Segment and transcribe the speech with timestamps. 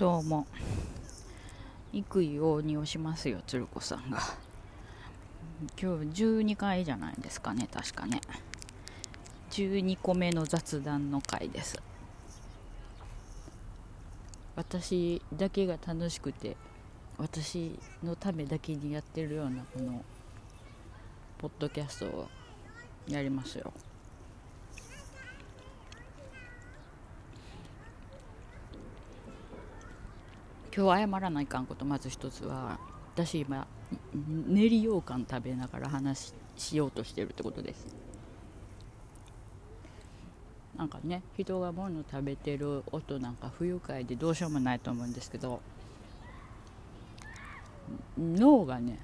[0.00, 0.46] どうも。
[1.92, 4.18] 育位をにをしますよ鶴子さんが。
[5.78, 8.22] 今日12回じゃないですかね確かね。
[9.50, 11.82] 12個目の雑談の回です。
[14.56, 16.56] 私だけが楽しくて
[17.18, 20.02] 私のためだけにやってるようなこの
[21.36, 22.28] ポッドキャストを
[23.06, 23.70] やりますよ。
[30.74, 32.78] 今日謝らないかんことまず一つは
[33.14, 33.66] 私今
[34.46, 37.86] 練り羊羹食べながら話しようとしてるってことです。
[40.76, 45.60] なんかね人が物食べてる音なんか不愉快でどうしようもないと思うんですけど
[48.18, 48.98] 脳がね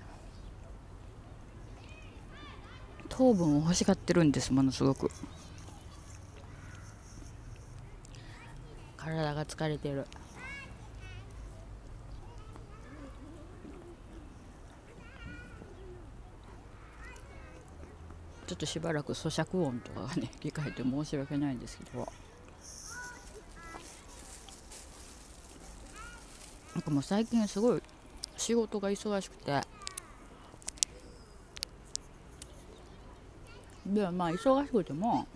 [3.10, 5.10] 糖分を欲しがってるんですものすごく。
[8.96, 10.06] 体が疲れてる。
[18.46, 22.06] ちょっとしばらく咀嚼音とかがね理解て申し訳ないんですけど。
[26.74, 27.82] なんかもう最近すごい
[28.36, 29.60] 仕事が忙しくて。
[33.86, 35.26] でまあ忙しくても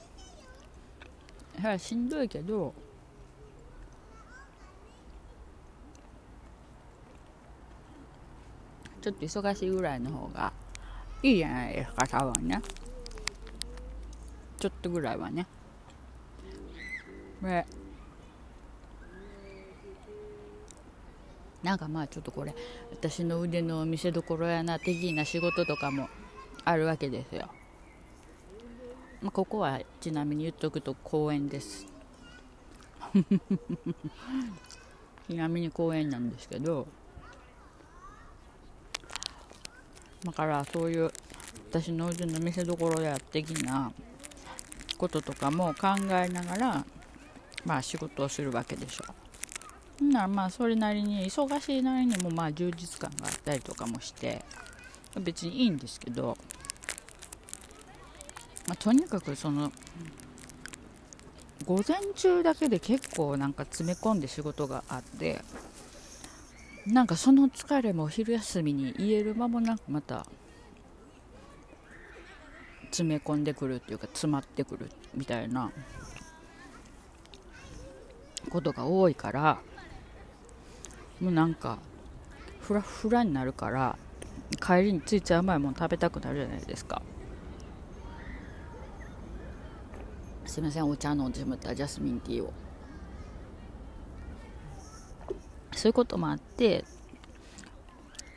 [1.60, 2.74] やはりしんどいけど
[9.00, 10.52] ちょっと忙しいぐらいの方が
[11.22, 12.60] いいじゃないですか多分ね。
[14.60, 15.46] ちょっとぐらいはね。
[17.42, 17.66] で
[21.62, 22.54] なんかまあちょっとこれ
[22.90, 26.08] 私の腕の見せ所やな的な仕事とかも
[26.64, 27.48] あるわけですよ、
[29.22, 31.86] まあ、ここはちなみに言っとくと公園です。
[35.28, 36.86] ちなみに公園なんですけど。
[40.24, 41.10] だからそういう
[41.70, 43.90] 私の腕の見せ所や的な
[45.00, 46.84] こととかも考えながら、
[47.64, 49.04] まあ、仕事をするわけでしょ
[50.02, 50.04] う。
[50.04, 54.44] ならまあそれなりに忙しいなりにもまあ充実感があったりとかもして
[55.18, 56.36] 別にいいんですけど、
[58.66, 59.72] まあ、とにかくその
[61.66, 65.42] 午前中だけで結構なんか詰め込んで仕事があって
[66.86, 70.26] なんかその疲れも昼休みに言える間もなくまた
[72.90, 75.70] 詰め込んでくるっていうか詰まってくるみたいな
[78.50, 79.60] ことが多いから
[81.20, 81.78] もうなんか
[82.60, 83.96] フラフラになるから
[84.60, 87.02] 帰りについつい甘いもの食べたくなるじゃないですか。
[90.44, 92.52] すいませんお茶飲んでしまったジャスミンティーを。
[95.72, 96.84] そういうこともあって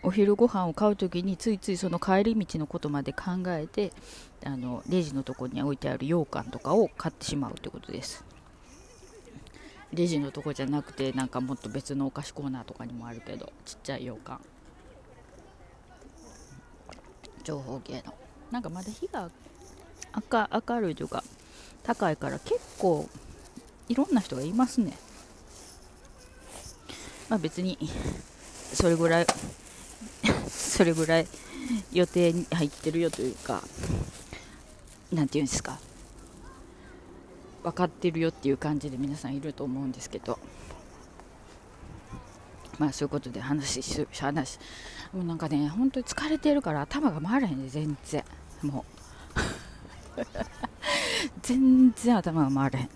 [0.04, 3.94] お昼ご飯を買う時についついその帰り道のことまで考えて
[4.46, 8.26] あのレジのとこに置いてある羊羹とかを買ってしまうということです。
[9.94, 14.40] レジのとこじゃなくてなんかもっと別のお菓子コーナーとかにもあるけどちっちゃい羊羹。
[17.44, 18.14] 長方形の。
[18.52, 19.30] なんかまだ火が
[20.32, 21.24] 明明るいというか
[21.84, 23.10] 高いから結構
[23.88, 24.98] いろんな人がいますね。
[27.30, 27.78] まあ別に
[28.74, 29.28] それぐらい
[30.48, 31.28] それぐらい
[31.92, 33.64] 予定に入ってるよというか
[35.12, 35.80] 何て言うんですか。
[37.64, 40.40] 分かってるよっていう感じで皆さんいると思うんですけど。
[42.80, 44.60] まあそういうことで話し話
[45.14, 48.24] もうなんかね本当に疲れてるから頭が回らへんね全然。
[48.62, 50.22] もう。
[51.42, 52.90] 全然頭が回らへん。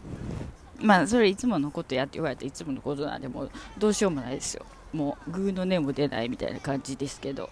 [0.79, 4.65] まあそれいつものことやって言われていつものことなんでもうどうしようもないですよ。
[4.93, 7.49] もうグーの音も出ないみたいな感じですけど。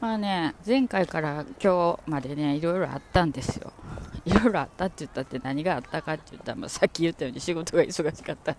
[0.00, 3.72] まあね前回から今日までねいろいろあったんですよ。
[4.26, 8.56] いろいろあったって言ったって何があったかって言ったら、まあ、さっき言ったように仕事が忙しかった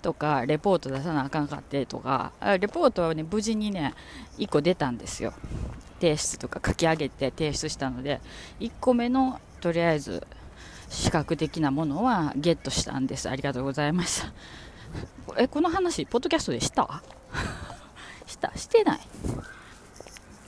[0.00, 3.94] とかレポート出さなあかんかってとかレポートはね無事にね
[4.38, 5.34] 1個出たんですよ。
[6.00, 8.20] 提出とか書き上げて提出したので
[8.60, 10.26] 1個目のとりあえず
[10.88, 13.28] 視覚的なものはゲットしたんです。
[13.28, 14.32] ありがとうございました
[15.38, 17.02] えこの話ポッドキャストでした？
[18.26, 19.00] したしてない。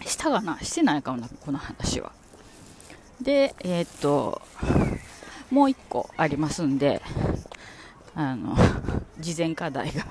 [0.05, 0.59] したかな？
[0.61, 2.12] してないかもなこの話は。
[3.20, 4.43] でえー、っと
[5.50, 7.00] もう1個ありますんで
[8.17, 8.56] あの
[9.20, 10.06] 事前課題が。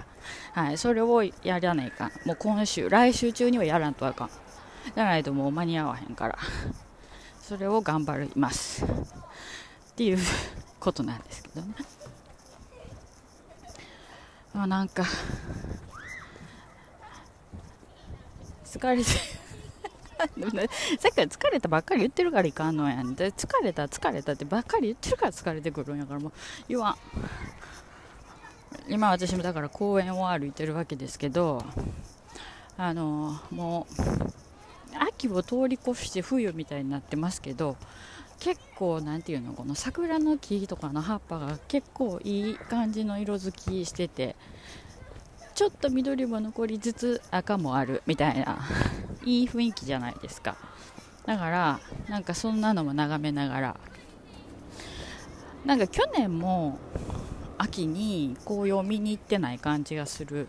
[0.53, 4.29] はいそれをやらないかもう今週来週中にはやらんとあかん。
[4.95, 6.37] じゃないともう間に合わへんから。
[7.51, 8.85] それを頑張ります。
[8.85, 8.87] っ
[9.97, 10.17] ていう
[10.79, 11.75] ことなんですけどね。
[14.55, 15.03] あなんか
[18.63, 19.03] 疲れて
[20.97, 26.31] さっきから疲れたばっかり言ってるからいかんのやんで疲れた疲れたってばっかり言ってるから疲れてくるんやからもう
[26.69, 26.95] 言わん。
[28.87, 31.65] 今私もだから公園を歩いてるわけですけど
[32.77, 34.40] あのもう
[35.21, 37.77] 秋を通り越して冬みたいになってますけど
[38.39, 44.35] 結構なんていうのこの桜の木とかの葉っぱが結構いい感じの色づきしてて
[45.53, 48.59] ちょっと緑も残りつつ赤もあるみたいな
[49.23, 50.57] いい雰囲気じゃないですか。
[51.25, 51.79] だから
[52.09, 53.79] なんかそんなのも眺めながら。
[55.65, 56.79] なんか去年も
[57.59, 60.47] 秋に紅葉見に行ってない感じがする。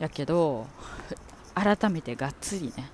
[0.00, 0.66] やけど
[1.54, 2.90] 改めてがっつりね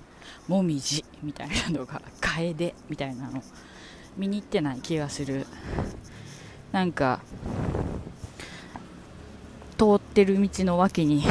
[0.49, 3.43] もみじみたいなのがカエデみたいなの
[4.17, 5.45] 見に行ってない気がする。
[6.71, 7.19] なんか
[9.77, 11.23] 通ってる道の脇に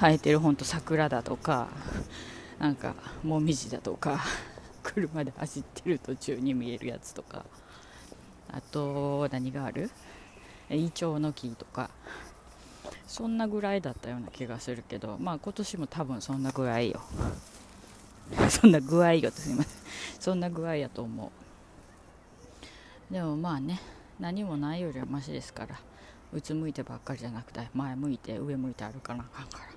[0.00, 1.68] 生えてるほんと桜だとか
[2.58, 4.20] なんかもみじだとか
[4.82, 7.44] 車で走ってる途中に見えるやつとか
[8.50, 9.90] あと何がある？
[10.70, 11.90] イチョウの木とか
[13.06, 17.02] そんなぐらいだったような気がするけどまあ今年も多分そんな具合よ。
[18.50, 20.20] そんな具合よとすいません。
[20.20, 21.32] そんな具合やと思
[23.10, 23.12] う。
[23.12, 23.80] でもまあね
[24.18, 25.80] 何もないよりはマシですから。
[26.30, 29.64] うつむいてばっかりじゃなくて前向いて上向いて歩かなあかんから。
[29.64, 29.70] は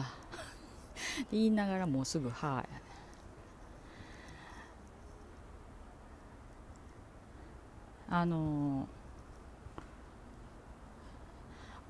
[0.00, 0.14] あ。
[1.30, 2.82] 言いながらもうすぐはあやね。
[8.08, 8.86] あの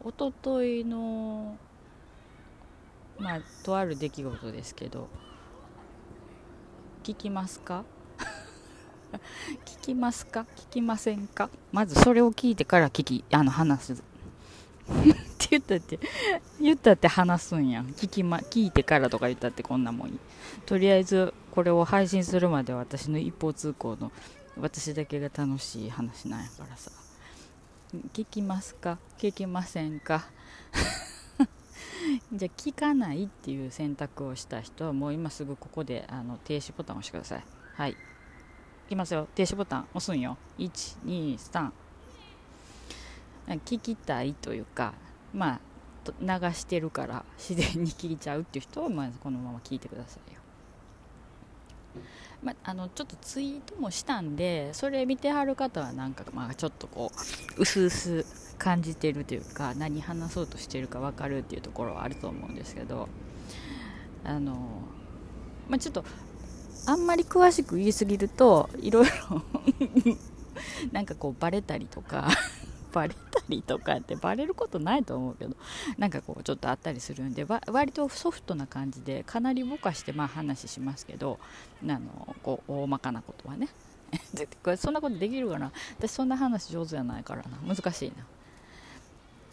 [0.04, 1.56] おとといの
[3.18, 5.08] まあとある出来事ですけど。
[7.02, 7.84] 聞きますか？
[9.66, 10.46] 聞きますか？
[10.56, 11.50] 聞きませんか？
[11.72, 13.92] まずそれを聞いてから聞きあの話す。
[13.94, 13.96] っ
[15.38, 15.98] て言ったって
[16.60, 17.86] 言ったって話すんやん。
[17.88, 20.18] 聞き、ま、聞いてからとか言ったってこんなもんいい
[20.66, 24.12] とりあえずこれを配信するまで私の一方通行の
[24.58, 26.90] 私だけが楽しい話なんやからさ。
[28.14, 28.98] 聞きますか？
[29.18, 30.24] 聞きませんか？
[32.32, 37.44] じゃあ聞かないっていう選択をした人はもう今すぐここであの停止ボタンを押してください。
[37.74, 37.92] はい。
[37.92, 37.96] い
[38.88, 39.28] きますよ。
[39.34, 40.36] 停止ボタン押すんよ。
[40.58, 41.70] 123
[43.46, 44.94] 聞きたいというか
[45.34, 45.60] まあ
[46.20, 50.41] 流してるから自然に聞いちゃうっていう人はまずこのまま聞いてくださいよ。
[52.42, 57.12] まあのちょっとツイートもしたんでそれ見てはる方はなんかまあちょっとこ
[57.56, 58.24] ううすうす
[58.58, 63.08] 感じてるというか何話そうとしてるか分かるっていうところはあると思うんですけど
[64.24, 64.54] あの、
[65.68, 66.04] まあ、ちょっと
[66.86, 69.42] あんまり詳しく言いすぎるといろいろ
[70.92, 72.28] なんかこうバレたりとか
[72.92, 75.56] バレたりとかってバレることないと思うけど
[75.98, 81.38] なんかこうちょっとあったりするんで割とソフトな感じでかなりぼかしてまあ話しますけど
[81.82, 83.68] あのこう大まかなことはね。
[84.76, 85.72] そんなことできるかな？
[85.98, 87.74] 私そんな話上手じゃないからな。
[87.74, 88.26] 難しいな。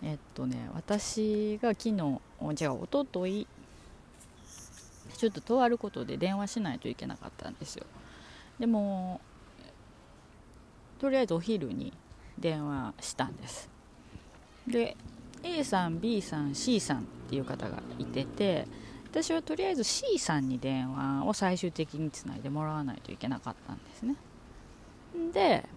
[0.03, 2.19] えっとね私が昨日
[2.55, 3.47] じゃあおととい
[5.17, 7.85] ちょっととあることで電話しないといけなかったんですよ。
[8.59, 9.21] でも
[10.99, 11.93] とりあえずお昼に
[12.39, 13.69] 電話したんです。
[14.67, 14.95] で
[15.43, 18.67] A さん B さん C さんっていう方がいてて
[19.09, 24.15] 私はとりあえず C さんに電話を最終的につないでもらわないといけなかったんですね。
[25.33, 25.67] で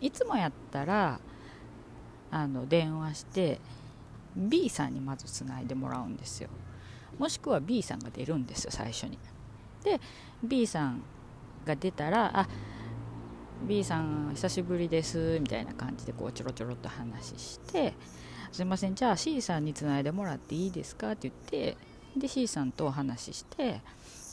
[0.00, 1.20] いつもやったら
[2.30, 3.60] あの電話して
[4.36, 6.48] B さんにまずつないでもらうんですよ。
[7.18, 9.18] もしくは B さんが出るんですよ最初に。
[9.82, 10.00] で
[10.42, 11.02] B さん
[11.64, 12.48] が出たらあ
[13.62, 17.94] B さん久しぶりですみたいな感じでこうちょろちょろっと話して
[18.52, 21.76] すいませんじゃあ C さんにつないでもらっていいですかって言って
[22.16, 23.80] で C さんとお話しして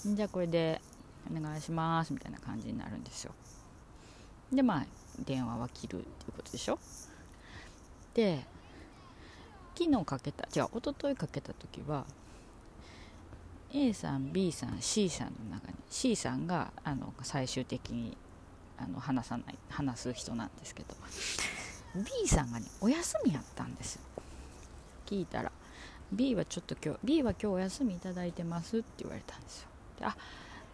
[0.06, 0.82] じゃあこれで
[1.30, 3.34] お願いしますみたいな感じになるんですよ。
[4.52, 4.86] でまあ
[5.20, 6.80] 電話は切るっていうことでしょ。
[8.14, 8.46] で
[9.78, 12.06] 昨日かけた違う一昨日かけた時は
[13.74, 18.18] A さん B さん C さんの中に C さんがあの最終的に
[18.78, 20.96] あの話さない話す人なんですけど
[21.96, 24.00] B さんがねお休みやったんです
[25.06, 25.52] 聞いたら。
[26.12, 29.68] B はちょっと今日 B は今日お休みいただいてますって言われたんですよ。
[30.00, 30.16] であ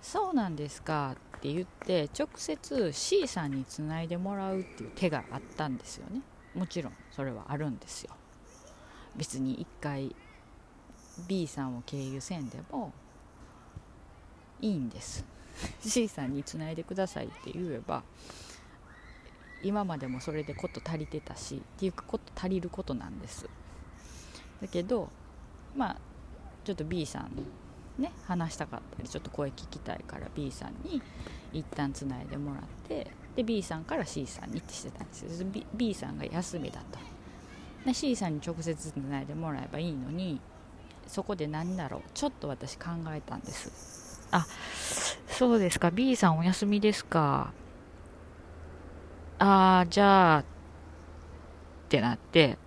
[0.02, 6.22] そうなんですかって言って直接 C さんにつないでもらうっていう手があったんですよね。
[6.54, 8.12] もちろんそれはあるんですよ。
[9.16, 10.16] 別に1回
[11.28, 12.92] B さんを経由せんでも
[14.62, 15.26] いいんです。
[15.82, 18.04] C さんにつないでくださいって言えば
[19.64, 23.50] 今までもそれでこと足りてたしっていうこと足りることなんです。
[24.62, 25.10] だけど
[25.76, 25.98] まあ
[26.64, 27.32] ちょっと B さん
[28.02, 31.02] ね話したかったりちょっと声聞きたいから B さんに
[31.52, 35.48] 一旦つないでもらってで B さんから C さんにってしてたんですよ。
[35.52, 37.00] B, B さんが休みだと。
[37.86, 40.40] で C さんに直接つないでもらえばいいのに
[41.08, 44.13] そこで何だろうちょっと私考えたんです。
[44.36, 44.48] あ
[45.28, 45.92] そうですか。
[45.92, 47.54] B さんお休みですか？
[49.40, 50.46] ああじゃあっ
[51.90, 52.58] てなって。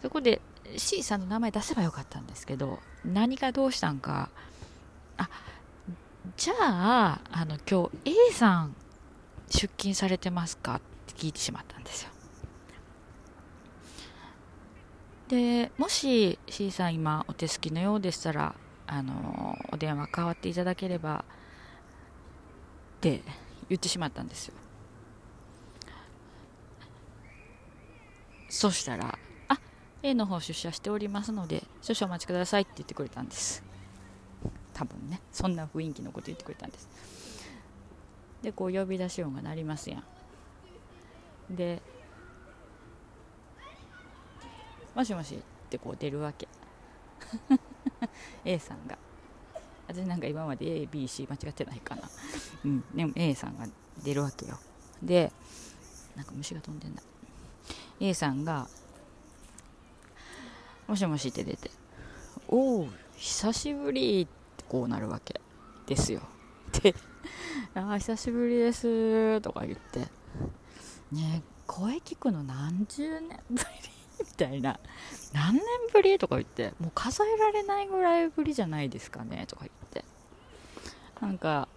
[0.00, 0.40] そこで
[0.76, 4.30] C さんの名前出せばよかったんですけど何がどうしたんか。
[5.16, 5.28] あ
[6.36, 8.76] じゃああの今日 A さん
[9.50, 10.76] 出勤されてますか？
[10.76, 12.10] って聞いてしまったんですよ。
[15.28, 18.54] でもし C さん今お手すきのようでしたら
[18.90, 21.24] あのお電話代わっていただければ
[22.96, 23.22] って
[23.68, 24.54] 言ってしまったんですよ。
[28.48, 29.18] そしたら
[29.48, 29.58] 「あ
[30.02, 33.62] A の方出社しておりますので少々お待ちください」って言ってくれたんです。
[34.72, 36.88] 多分ねそんな雰囲気のこと言ってくれたんです。
[38.42, 39.98] でこう呼び出し音が鳴りますや
[41.50, 41.54] ん。
[41.54, 41.82] で
[44.94, 46.48] もしもしってこう出るわけ。
[48.44, 48.98] A さんが。
[49.86, 52.02] 私なんか今まで ABC 間違ってないかな。
[52.64, 52.84] うん。
[52.94, 53.66] でも A さんが
[54.04, 54.58] 出るわけよ。
[55.02, 55.32] で
[56.16, 57.02] なんか虫が飛んでんだ
[58.00, 58.68] A さんが
[60.86, 61.70] もしもしって出て
[62.48, 65.40] おお久しぶりってこうなるわけ
[65.86, 66.22] ですよ。
[66.82, 66.94] で
[67.74, 70.00] あ久しぶりですとか言って。
[71.12, 73.97] ね声聞くの何十年ぶり？
[74.24, 74.78] みたいな。
[75.32, 80.04] 何年ぶりとか言ってもう数えられないぐらいぶりじゃないですかねとか言って。
[81.20, 81.68] なんか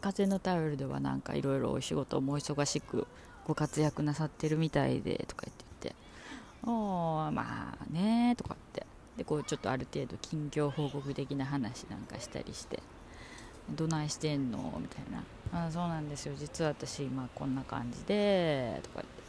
[0.00, 3.06] 風のタオルではなんかいろいろお仕事も忙しく
[3.46, 5.96] ご活躍なさってるみたいでとか言って言って
[6.66, 8.86] 「おまあね」とかって。
[9.16, 12.82] でこうちょっとある程度近況報告的な話なんかしたりして
[13.68, 15.22] 「どないしてんの?」みたいな
[15.66, 16.34] 「あそうなんですよ。
[16.34, 19.21] 実は私今こんな感じで」とか言って。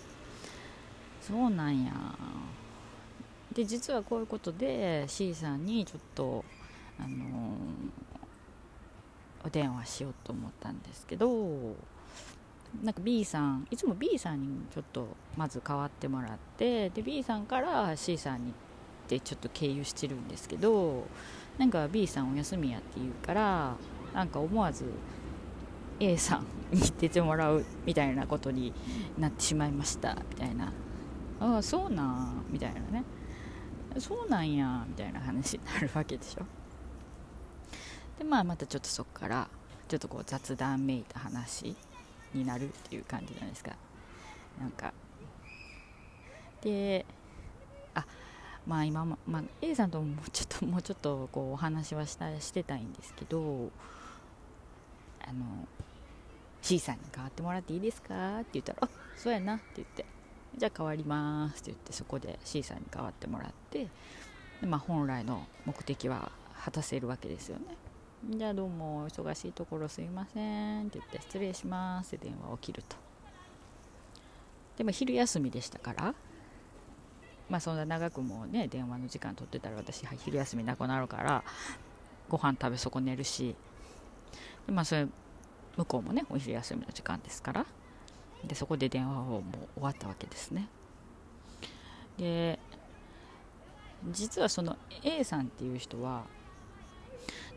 [1.28, 1.94] そうなんや。
[3.54, 6.44] で実はこういうことで C さんにちょっと
[7.00, 11.28] あのー、お電話しようと思ったんですけど
[12.84, 18.54] なんか B さんいつも B さんにちょっとまず代わってもらってで B さんから C さんにっ
[19.08, 21.06] てちょっと経由してるんですけど
[21.58, 23.76] なんか B さんお休みやって言うから
[24.14, 24.86] なんか思わず
[26.00, 28.74] A さんに出てもらうみたいなことに
[29.20, 30.74] なってしまいましたみたいな。
[31.40, 32.46] ああそうなん？
[32.50, 33.04] みたいなね
[34.00, 36.46] そうなんやみたいな話になるわけでしょ。
[38.18, 39.48] でまあまたちょっとそこから
[39.88, 41.76] ちょっとこう雑談めいた話
[42.34, 43.72] になるっていう感じじゃないですか。
[44.60, 44.94] なんか。
[46.62, 47.06] で
[47.94, 48.06] あ
[48.66, 53.70] まあ今も、まあ、A さんともうちょっともうちょっとこうお話はしたしてたいんですけど
[55.22, 55.68] あの
[56.62, 58.40] C さんに代わってもらっていいですか？
[58.40, 60.06] って言ったら「あそうやな」って言って。
[60.58, 63.88] じゃあ変わりますって言ってそこで C さんに代わってもらって
[64.62, 66.32] で、まあ、本来の目的は
[66.64, 67.66] 果たせるわけですよね。
[68.30, 72.96] じゃあどうも忙しいところすいませんって言って失礼しますって電話を切ると。
[74.78, 76.16] でも昼休みでしたから
[77.50, 81.44] まあそんな長くもね電話の時間取ってたら私昼休みなくなるから
[82.30, 83.56] ご飯食べ損ねるし。
[84.66, 85.08] でまあそれ
[85.76, 87.66] 向こうもねお昼休みの時間ですから。
[88.48, 89.42] でそこで電話をもう
[89.76, 90.68] 終わったわけですね。
[92.18, 92.60] で
[94.12, 96.24] 実はその A さんっていう人は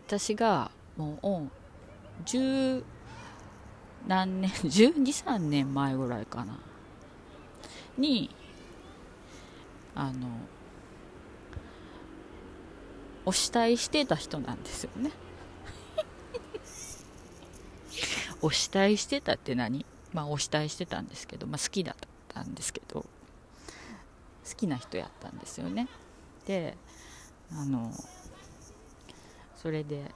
[0.07, 2.85] 私がもう10
[4.07, 6.59] 何年 123年前ぐらいかな。
[7.99, 8.31] に
[9.95, 10.29] あの
[13.25, 15.11] お慕いしてた人なんですよね。
[18.41, 19.85] お慕いしてたって何？
[20.17, 21.95] まあ、お慕いしてたんですけど、まあ、好きだっ
[22.29, 23.09] たんですけど好
[24.57, 25.89] きな人やったんですよね。
[26.47, 26.75] で
[27.53, 27.93] あの
[29.55, 30.11] それで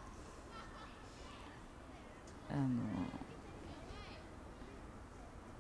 [2.50, 2.60] あの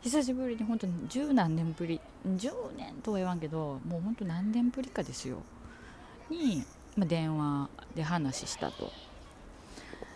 [0.00, 5.42] 久しぶりに本当に十何年ぶり10年とは言わんけどもう本当何年ぶりかですよ。
[6.30, 6.64] に、
[6.96, 8.90] まあ、電話で話したと。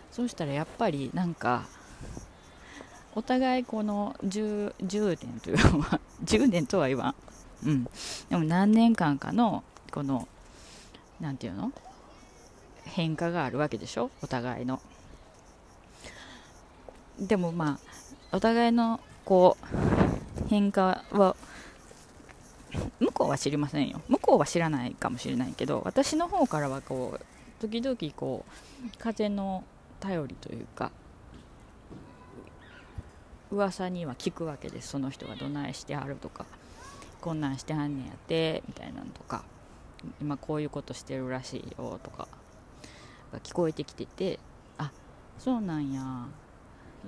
[0.09, 1.67] そうしたらやっぱりなんか
[3.15, 7.15] お互いこの 10, 10年というのは10 年とは言わ
[7.63, 7.83] ん、うん、
[8.29, 10.27] でも何年間かのこの
[11.19, 11.71] 何て言うの？
[12.83, 14.11] 変化があるわけでしょ？
[14.21, 14.81] お互いの。
[17.19, 17.79] でもま
[18.31, 21.35] あお互いのこう変化は
[22.99, 24.01] 向こうは知りませんよ。
[24.09, 27.25] 向こうは知らないかもしれないけど私の方からはこう
[27.61, 28.43] 時々こ
[28.85, 29.63] う風の
[30.01, 30.91] 頼りというか
[33.51, 34.89] 噂には聞くわけです。
[34.89, 36.45] その人がどないしてはるとか
[37.21, 39.43] こんなんしてはんねんやってみたいなのとか
[40.21, 42.27] 今こういうことしてるらしいよとか
[43.31, 44.39] が聞こえてきてて
[44.77, 44.91] あ
[45.39, 46.01] そうなんや。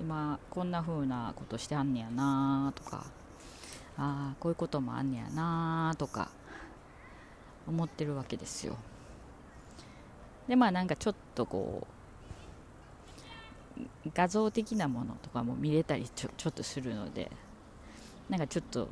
[0.00, 3.04] 今こんな風なことしてはんねやなとか
[3.96, 6.30] ああこういうこともあんねやなとか
[7.66, 8.76] 思ってるわけですよ。
[10.46, 11.97] でまあなんかちょっとこう
[14.14, 17.30] 画像的なものとかも見れたりちょちょっとするので
[18.28, 18.88] なんかちょっと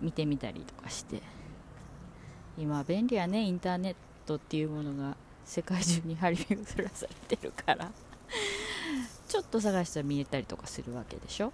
[0.00, 1.22] 見てみたりとかして。
[2.58, 3.96] 今便利やねインターネッ
[4.26, 7.90] トっていうものが世界中に張り巡らされてるから。
[9.28, 11.52] ちょっと探したら見えたりとかするわけでしょ。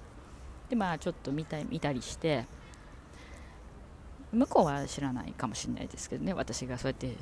[0.69, 2.47] でまあちょっと見た見たりして。
[4.33, 7.17] 向こうは知らないかもしれないですけどね私がそうやって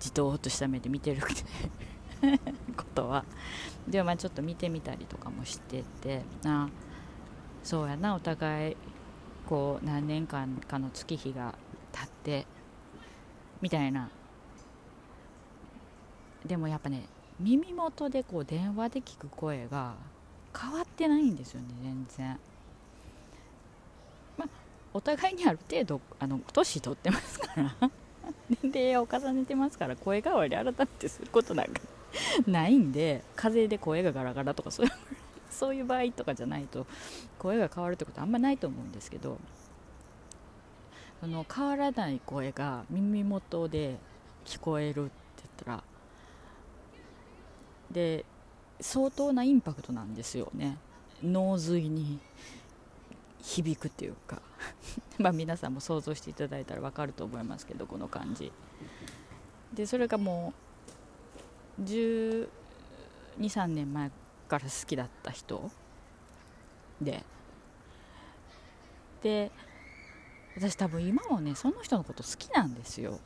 [0.00, 1.42] じとっとした目で見てるくて
[2.76, 3.24] ことは。
[3.88, 6.22] でもまあちょっと見てみたりとかもしてて。
[6.44, 6.68] あ
[7.62, 8.14] そうやな。
[8.14, 8.76] お互い
[9.46, 11.54] こう何年間かの月日が
[11.92, 12.46] 経って。
[13.60, 14.10] みたいな。
[16.44, 17.08] でもやっぱね
[17.40, 19.94] 耳元でこう電話で聞く声が
[20.58, 22.38] 変わってないんですよね全然。
[24.38, 24.48] まあ
[24.94, 27.74] お互いにある程度あの年取ってますから。
[28.62, 31.80] 年齢を重ねてますから声変わり改めてすることなんか
[32.46, 34.92] ないんで風邪で声がガラガラとかそういう
[35.50, 36.86] そういう場合とかじゃないと
[37.38, 39.38] 声が変わるってことあんまないと思うんですけど
[41.20, 43.96] その変わらない声が耳元で
[44.44, 45.84] 聞こえるって言ったら
[47.90, 48.24] で
[48.80, 50.76] 相当なインパクトなんですよね。
[51.22, 52.18] 脳髄に
[53.40, 54.42] 響くっていうか。
[55.18, 58.52] まあ皆さんも想像していただいたら分かると思いますけどこの感じ。
[59.72, 60.65] でそれがもう
[61.82, 62.48] 1
[63.38, 64.10] 2 3年前
[64.48, 65.70] から好きだった人
[67.00, 67.24] で。
[69.22, 69.50] で
[70.56, 73.20] 私多分今もねその人のこと好きなんですよ。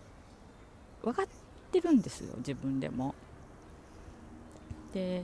[1.02, 1.26] 分かっ
[1.70, 3.14] てるんですよ自分でも。
[4.92, 5.22] で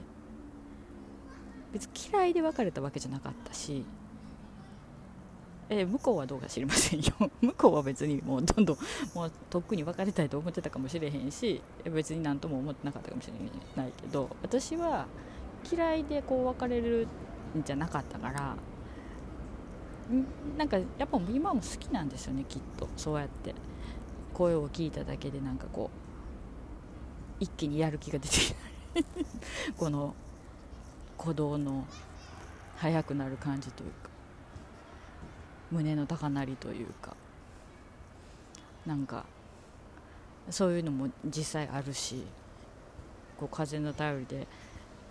[1.73, 3.83] 別に嫌いで別れたわけじゃなかったし。
[5.69, 7.13] え向こうはどうか知りませんよ。
[7.41, 8.77] 向こうは別にもうどんどん
[9.13, 13.33] もうとっくに別れたいと思ってたかもしれへんし別に何とも思ってなかったかもしれ
[13.75, 15.07] ないけど私は
[15.69, 17.07] 嫌いでこう別れる
[17.57, 18.55] んじゃなかったから
[20.57, 22.87] なんかやっぱ今も好きなんですよねきっと。
[22.95, 23.53] そうやって。
[24.33, 25.89] 声を聞いただけでなんかこ
[27.39, 28.55] う一気にやる気が出てきた。
[29.77, 30.13] この
[31.17, 31.85] 鼓動の
[32.75, 34.16] 速くなる感じというか。
[35.71, 37.15] 胸の高鳴りというか
[38.85, 39.25] なんか
[40.49, 42.23] そういうのも実際あるし
[43.37, 44.47] こう風の頼りで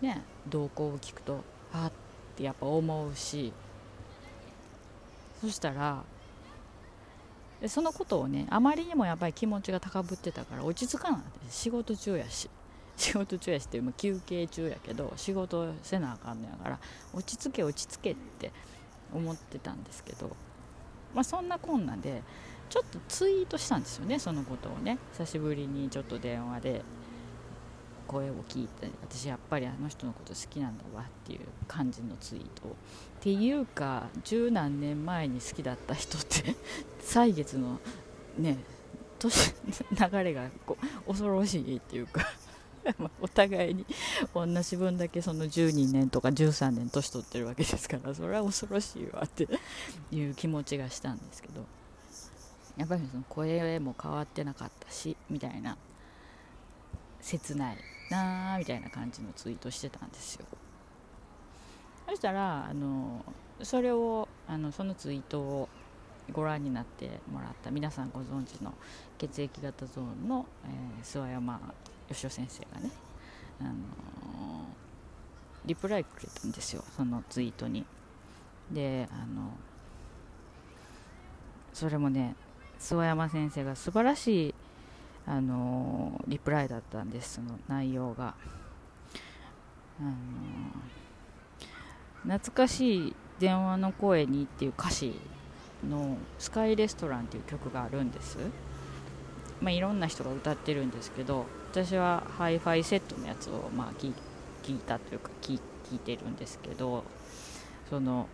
[0.00, 1.92] ね動向を聞くとあっ
[2.36, 3.52] てやっぱ思うし
[5.40, 6.02] そしたら
[7.66, 11.20] そのことをねあまりにもやっぱり気持ちが高ぶってたから落ち着かない。
[11.48, 12.50] 仕事中やし。
[12.96, 16.78] 仕事中やしっていう休憩中やけど仕事せなあかんのやから
[17.12, 18.52] 落ち着け落ち着けって
[19.12, 20.34] 思ってたんですけど、
[21.14, 22.22] まあ、そんなこんなで
[22.68, 24.98] ちょっとツイートしたんですよねそのことをね。
[25.12, 26.82] 久しぶりにちょっと電話で
[28.06, 32.72] 声を聞いて私やっぱりあの人のこと好きなんだわっていう感じのツイートっ
[33.20, 36.54] ていうか十何年前に好きだった人って
[37.00, 37.80] 歳月の
[38.38, 38.58] ね
[39.18, 39.54] 年
[39.90, 42.22] 流れがこう恐ろしいっていうか。
[43.20, 43.86] お互いに
[44.34, 49.48] 同じ分だけその12年とか13年年取ってるわけですからそれは恐ろしいわって
[50.10, 51.64] いう気持ちがしたんですけど
[52.76, 55.76] やっぱりその声も変わってなかったしみたいな
[57.20, 57.78] 切ない
[58.10, 60.46] なーみたいな感じのツイートしてたんですよ。
[62.08, 63.24] そしたらあの
[63.62, 65.68] それをあのそのツイートを
[66.32, 68.74] ご覧になってもらった皆さんご存知の
[69.18, 71.60] 血液型ゾーンの、えー、諏訪山
[72.08, 72.90] 吉尾先生がね、
[73.60, 73.74] あのー、
[75.66, 77.84] リプライくれたんですよそのツイートに。
[78.70, 79.52] であの
[81.72, 82.34] それもね
[82.80, 84.54] 諏訪山先生が素晴らしい
[85.26, 88.34] あのリプライだったんですその内容が、
[90.00, 90.10] あの
[92.22, 95.14] 懐かしい電話の声にっていう歌詞
[95.88, 98.38] の「スカイレストラン」っていう曲があるんです、
[99.60, 107.04] まあ、いろんな人が歌ってるんですけど私はハイファイセットのやつをまあ聞いたというか聞いてるんですけど
[107.90, 108.28] その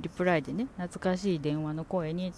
[0.00, 2.32] リプライでね懐かしい電話の声に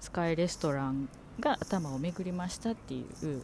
[0.00, 3.42] スカイレストランが頭を巡りましたっていう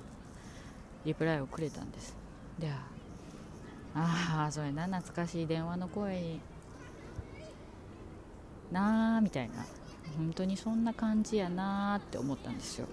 [1.05, 2.17] リプライをくれたんです。
[2.59, 2.69] で
[3.95, 6.41] ああそれな懐かしい電話の声に
[8.73, 9.65] なあみたいな。
[10.17, 12.87] 本当にそんな感じやなって思ったんですよ。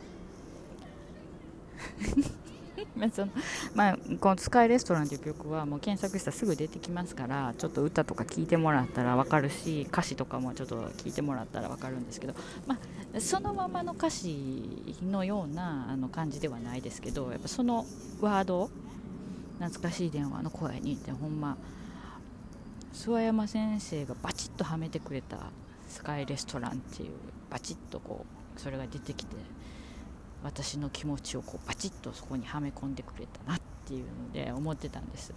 [3.14, 3.32] その
[3.74, 12.34] まあ、この「スカイレストラン」という曲はもう検索したらすぐ出てきますからちょっと歌とか聴いてもらったら分かるし歌詞とかもちょっと聞いてもらったら分かるんですけど、
[12.68, 12.78] ま
[13.16, 17.86] あ、そのままの歌詞のようなあの感じではないですけどやっぱその
[18.20, 18.70] ワード
[19.60, 21.58] 懐かしい電話の声にってほんま
[22.94, 25.38] 諏訪山先生がバチッとはめてくれた
[25.90, 27.12] 「スカイレストラン」っていう
[27.50, 28.26] バチッとこ
[28.58, 29.36] うそれが出てきて。
[30.44, 35.34] 私の気持ちをこうパチッとそこにはめ込んでくれたなっていうので思ってたんです。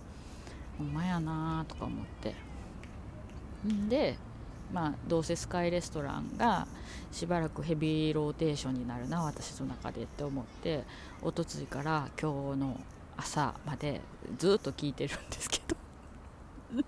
[0.79, 2.35] ほんまやなとか思って。
[3.89, 4.17] で
[4.73, 6.67] まあどうせスカイレストランが
[7.13, 10.85] しばらくヘビーローテーションになるな私の中でって思って
[11.23, 12.81] おとついから今日の
[13.17, 14.01] 朝まで
[14.39, 15.77] ずっと聞いてるんですけど。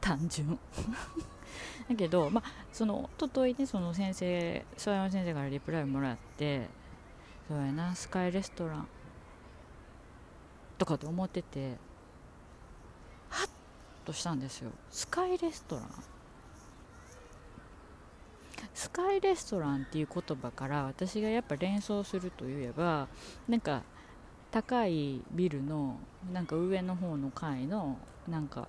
[0.00, 0.58] 単純。
[1.88, 6.68] だけど、まあ、そのおとといねその先生諏訪山先生からリプライもらって
[7.52, 7.94] そうやな。
[7.94, 8.88] スカイレストラン。
[10.78, 11.76] とかと思ってて
[13.28, 13.48] ハッ
[14.06, 14.70] としたんですよ。
[14.90, 15.88] スカイレストラン。
[18.72, 23.06] スカイレストランっていう言葉から私がやっぱ連想するといえば
[23.46, 23.82] なんか
[24.50, 25.98] 高いビルの
[26.32, 28.66] なんか上の方の階のなんか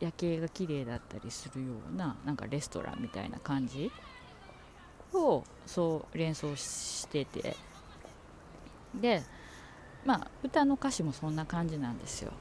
[0.00, 3.92] 夜景が綺麗だったりするようななんかレストランみたいな感じ
[5.14, 7.56] をそう連想してて。
[9.00, 9.22] で
[10.04, 12.32] まあ歌の歌詞もそんな感じなんですよ、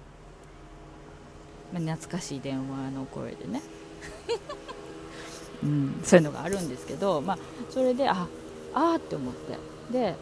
[1.71, 3.61] まあ、懐かしい電話の声でね。
[5.63, 7.37] うん、そういうのがあるんですけど、まあ、
[7.69, 8.27] それであ
[8.73, 9.57] あって思って。
[9.91, 10.15] で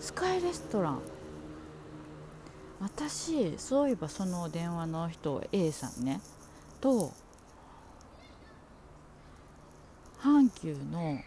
[0.00, 1.00] スカイレストラン。
[2.80, 6.20] 私そういえばその電話の人 A さんね。
[6.80, 7.12] と
[10.20, 11.18] 阪急の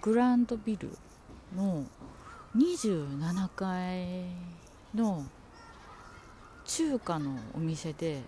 [0.00, 0.90] グランドビル
[1.54, 1.84] の
[2.56, 4.24] 27階
[4.94, 5.24] の
[6.64, 8.22] 中華のお店で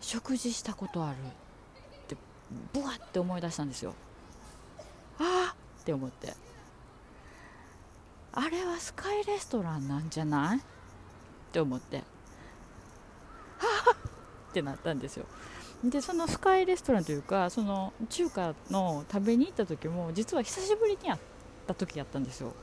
[0.00, 2.16] 食事したことあるって
[2.72, 3.94] ブワって思い出したんですよ。
[5.18, 6.34] ああって思って。
[8.32, 10.58] あれはスカイレストランなんじゃない？
[10.58, 10.60] っ
[11.52, 11.98] て思って。
[11.98, 12.02] は
[13.60, 15.26] あってなったんですよ。
[15.90, 21.20] でそのスカイレストランというかその中華の食べに行った時も実は久しぶりに会っ
[21.66, 22.54] た時やったんですよ。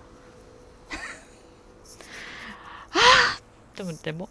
[2.91, 3.41] ああっ
[3.75, 4.27] て思っても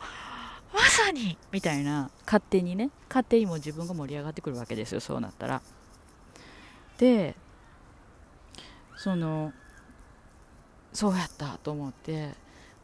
[0.73, 5.63] まさにみたいな勝手にね勝手にも自分が盛り上がってくるわけですよそうなったら。
[6.99, 7.37] で
[8.97, 9.53] その
[10.93, 12.35] そうやったと思って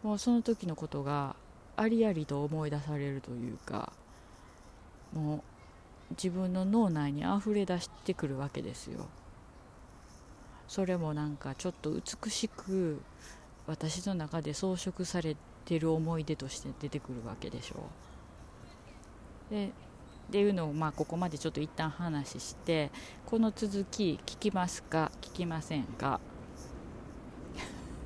[0.02, 1.36] もうその時のことが
[1.76, 3.92] ありありと思い出されるというか
[5.12, 5.42] もう
[6.10, 9.06] 自分の脳内にあふれ出してくるわけですよ。
[10.68, 13.00] それもなんかちょっと美しく
[13.66, 17.84] 私の中で装飾されてる思い出として出てくるわけでしょ
[19.50, 19.54] う。
[19.54, 19.70] でっ
[20.30, 22.90] ていうのをまあここまでちょっと一旦話して
[23.26, 25.12] この続き聞きますか？
[25.20, 26.20] 聞きませんか？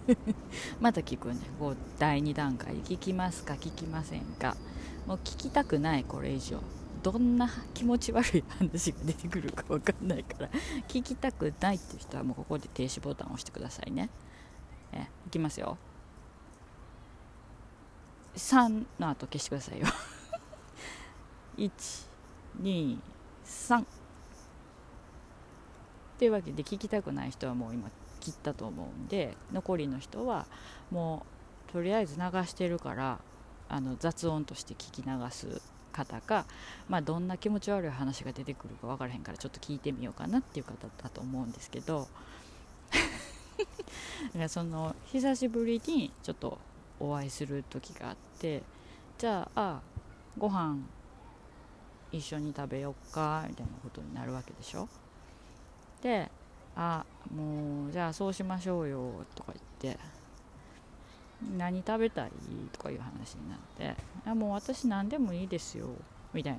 [0.81, 1.39] また聞くね。
[1.59, 3.55] こう第2段階聞きますか？
[3.55, 4.57] 聞きませんか？
[5.07, 6.61] もう聞きたくないこれ以上。
[7.03, 10.51] どんな気持ち悪い話が出てくるか分かんないから
[10.89, 14.11] 聞きたくないっていう人はもうここで停止ボタンを押してくださいね。
[14.93, 15.77] えいきますよ。
[18.37, 19.87] 3の後消してくださいよ。
[21.57, 23.85] 123
[26.19, 30.47] というわけで聞きたくない人はもう今切ったと思うんで残りの人は
[30.91, 31.27] も
[31.69, 33.21] うとりあえず流してるから
[33.69, 35.61] あの雑音として聞き流す
[35.91, 36.47] 方か、
[36.89, 42.09] まあ、どんな気持ち悪い話が出てくるか分からへんからちょっと聞いてみようかなっていう方だと思うんですけど
[44.49, 46.59] その久しぶりにちょっと
[46.99, 48.63] お会いする時があって
[49.19, 49.81] じゃああ
[50.39, 50.79] ご飯
[52.13, 54.89] 一緒に食べよっかみたいなことになるわけでしょ。
[56.03, 56.31] で
[56.77, 60.01] あもうじゃあそうしましょうよとか言って
[61.57, 62.31] 何食べたい？
[62.73, 63.95] とかいう話になって
[64.27, 65.89] あもう私何でもいいですよ
[66.33, 66.59] みたいな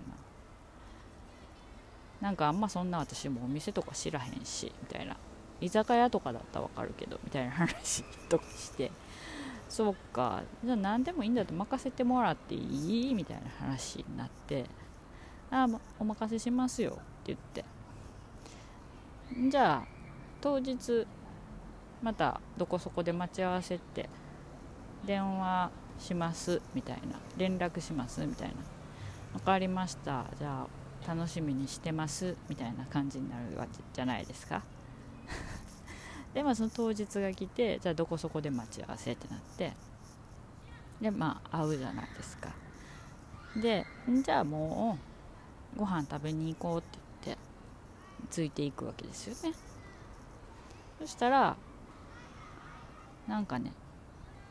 [2.21, 5.15] なんかあんまそんな私もお店とか知らへんしみたいな
[5.59, 8.91] 居酒屋とかだったらわかるけどみたいな話とかして。
[9.69, 13.13] そうかじゃあ何でもいいんだと任せてもらっていい？
[13.13, 14.65] みたいな話になって
[15.49, 17.63] ああお任せしますよって言って。
[19.49, 19.83] じゃあ
[20.41, 21.07] 当日
[22.01, 24.09] またどこそこで待ち合わせって
[25.05, 27.19] 電話しますみたいな。
[27.37, 28.55] 連絡しますみたいな。
[29.33, 30.25] 分かりました。
[30.37, 34.61] じゃあ楽しみにしてますみたいな感じになるわけじゃないですか。
[36.33, 39.73] でまあその当日が来てじゃあどこそこで待ち合わせってなって。
[41.01, 42.49] でまあ会うじゃないですか。
[43.55, 43.85] で
[44.23, 44.97] じゃあも
[45.75, 47.43] うご飯食べに行こうって言って
[48.29, 49.57] ついていくわけですよね。
[50.99, 51.57] そしたら
[53.27, 53.73] なんかね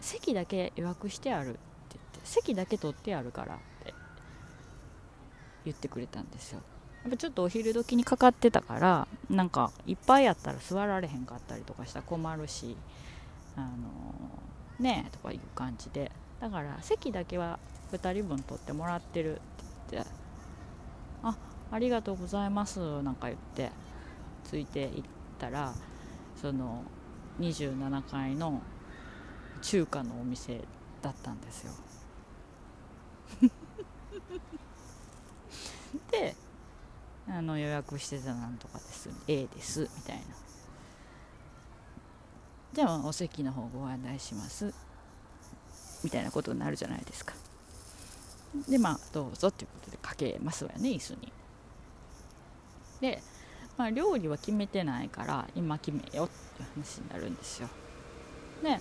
[0.00, 1.58] 席だけ予約してあるって
[1.90, 3.94] 言って席だけ取ってあるからって
[5.64, 6.60] 言ってくれたんですよ。
[7.02, 12.76] やっぱちょっとお昼時にかかってたからなんかいっぱいやったら座られへんかったりとかしたら困るし
[13.56, 16.10] あのー、ねえとかいう感じで。
[16.40, 17.58] だから席だけは
[17.92, 19.40] 2人分取ってもらってるって
[19.92, 20.10] 言って
[21.22, 21.36] あ
[21.70, 23.70] ありがとうございますなんか言って
[24.44, 25.02] ついていっ
[25.38, 25.74] たら
[26.40, 26.82] その
[27.40, 28.62] 27階の
[29.62, 30.60] 中華のお店
[31.02, 31.72] だったんですよ。
[36.10, 36.36] で
[37.28, 39.08] あの予約してたなんとかです。
[39.28, 40.22] A ですみたいな。
[42.72, 44.72] じゃあお席の方ご案内します
[46.04, 47.34] みたいなことになるじゃないですか。
[48.68, 51.32] でまあどうぞっていうことでかけますわよね椅子に。
[53.00, 53.22] で、
[53.76, 57.68] まあ、料理は決めてないから今決めよって話になるんですよ。
[58.62, 58.80] で、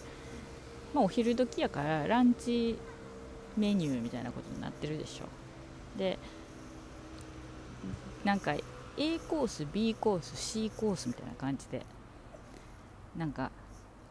[0.94, 2.78] まあ、お昼時やからランチ
[3.58, 5.26] メニューみたいなことになってるでしょ。
[5.98, 6.18] で
[8.24, 8.54] なんか
[8.98, 11.86] A コース B コース C コースみたいな感じで
[13.18, 13.52] なんか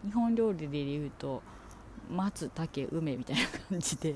[0.04, 1.42] 日本料理で言うと
[2.10, 4.14] 松竹梅みたいな感じで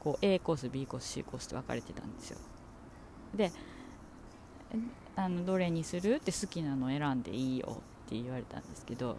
[0.00, 2.38] こう A コース B コース C コースって分かれてたんですよ。
[3.34, 3.52] で
[5.14, 9.16] あのどれにするって好きなの選んでいいよって言われたんですけど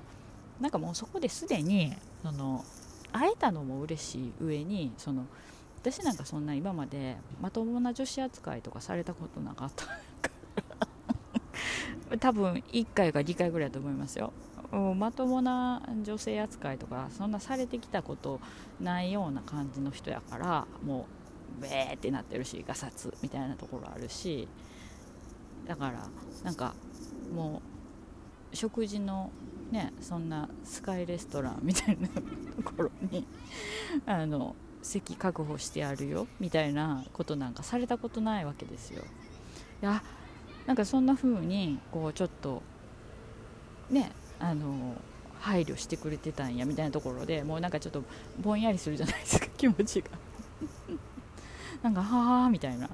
[0.60, 2.64] なんかもうそこですでにその
[3.12, 5.26] 会えたのも嬉しい上にその
[5.82, 9.86] 私なんかそんな今までまともな女子扱いとかされたことなかった。
[12.20, 14.32] 多分1回か2回ぐらいだと思いますよ。
[14.96, 18.40] まともな女性扱いとかそんなされてきたこと
[18.80, 21.06] ないような感じの人やからも
[21.60, 24.48] うベーってなってるしガサツみたいなところあるし。
[25.68, 26.08] だから
[26.44, 26.76] なんか
[27.34, 27.62] も
[28.52, 29.32] う食事の
[29.74, 32.08] ねそんなスカイレストランみたいな
[32.64, 33.26] ところに
[34.06, 39.04] あの席確保してあるよみたいなことなんかされたことないわけですよ。
[39.82, 40.04] いや
[40.66, 42.62] なんかそんな風にこうちょっと
[43.90, 44.96] ねあの
[45.40, 48.04] 配慮してくれてたんやみたいなところでもうなんかちょっと
[48.40, 50.10] ぼんやりするじゃないですか気持ちが。
[51.82, 52.90] なんかはあみたいな。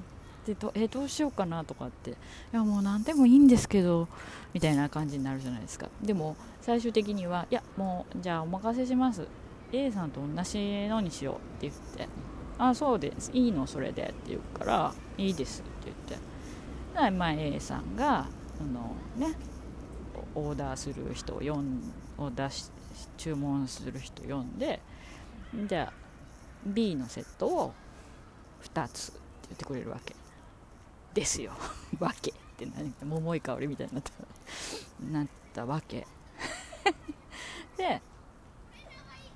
[0.49, 2.11] でどえどうしようかなとかって。
[2.11, 2.13] い
[2.51, 4.07] やもう何でもいいんですけど
[4.53, 5.89] みたいな感じになるじゃないですか。
[6.01, 9.27] でも最終的にはいやもうじゃあお任せします。
[9.71, 12.07] A さんと同じのにしようって言って。
[12.57, 13.29] あそうです。
[13.31, 16.29] いいのそれでって言うからいいですって言って。
[17.03, 19.35] で、まあ、A さんがそのね
[20.35, 22.71] オーダーする人を読んを出し
[23.17, 24.81] 注文する人読んで
[25.67, 25.93] じゃあ
[26.65, 27.73] B のセットを
[28.63, 30.15] 2つって言ってくれるわけ。
[31.19, 31.51] ですよ。
[31.99, 32.31] わけ。
[32.31, 33.05] って何か。
[33.05, 34.11] 桃井かおりみたいになった
[35.05, 36.07] なったわけ。
[37.77, 38.01] で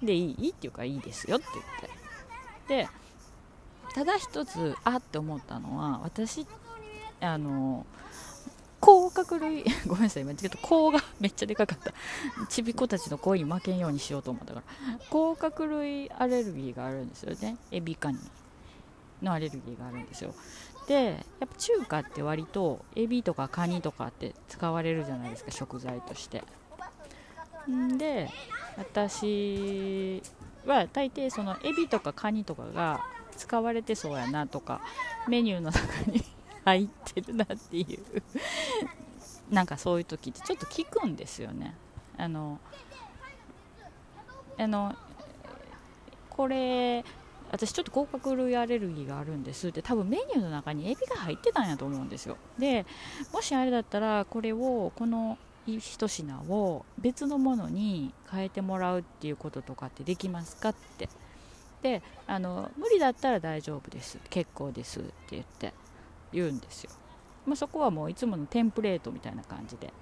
[0.02, 1.66] でいいっていうかいいですよって言っ
[2.68, 2.84] て。
[2.86, 2.90] で
[3.94, 6.48] ただ一つあって思ったのは私
[7.22, 7.86] あの
[8.80, 11.94] 甲殻類 ごめんなさい今ちょっと甲がめっちゃでかかった。
[12.48, 15.00] ちびっ子たちの声に負けんようにしようと思ったから。
[15.10, 17.58] 甲殻類アレルギーがあるんですよね。
[17.72, 18.20] エビカニ
[19.22, 20.34] のアレルギーがあるんですよ。
[20.88, 26.44] でやっぱ中華って割とエビとかカニとかって使われるじゃないですか食材として。
[27.70, 28.30] んで
[28.78, 30.22] 私
[30.66, 33.06] は大抵そのエビとかカニとかが
[33.38, 34.82] 使われてそうやなとか
[35.28, 35.80] メニューの中
[36.12, 36.24] に
[36.66, 38.24] 入ってるなっていう
[39.54, 41.76] なんかそういう時ってちょっと聞くんですよね。
[42.18, 42.60] あの
[44.58, 44.96] あの
[46.30, 47.04] これ
[47.54, 52.36] 私ちょっと甲殻類アレルギーがあるんですって多分メニューの中にエビが入ってたんやと思うんですよ。
[52.58, 52.84] で
[53.32, 55.38] もしあれだったらこれをこの
[55.68, 61.08] 一品を別のものに変えてもらうっていうこととかってできますかって。
[61.84, 64.18] であの無理だったら大丈夫です。
[64.32, 65.02] 結構です。
[65.02, 65.74] って言って
[66.32, 66.90] 言うんですよ、
[67.46, 69.94] まあ、そこはもういつものテンプレートみたいな感じで。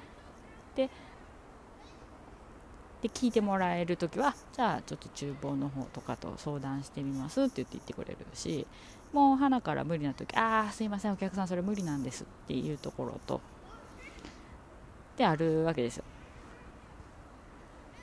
[0.78, 0.90] で
[3.02, 8.68] で聞いてもらえる時はじゃあちょっと厨房の方とかと相談してみますって言って言ってくれるし
[9.12, 13.42] もう花から無理な時ああすいませんお客さんそれ無理なんですっていうところと
[15.18, 16.04] であるわけですよ。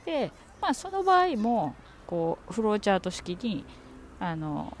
[0.05, 0.31] で
[0.61, 3.65] まあその場合もこうフローチャート式に
[4.19, 4.75] あの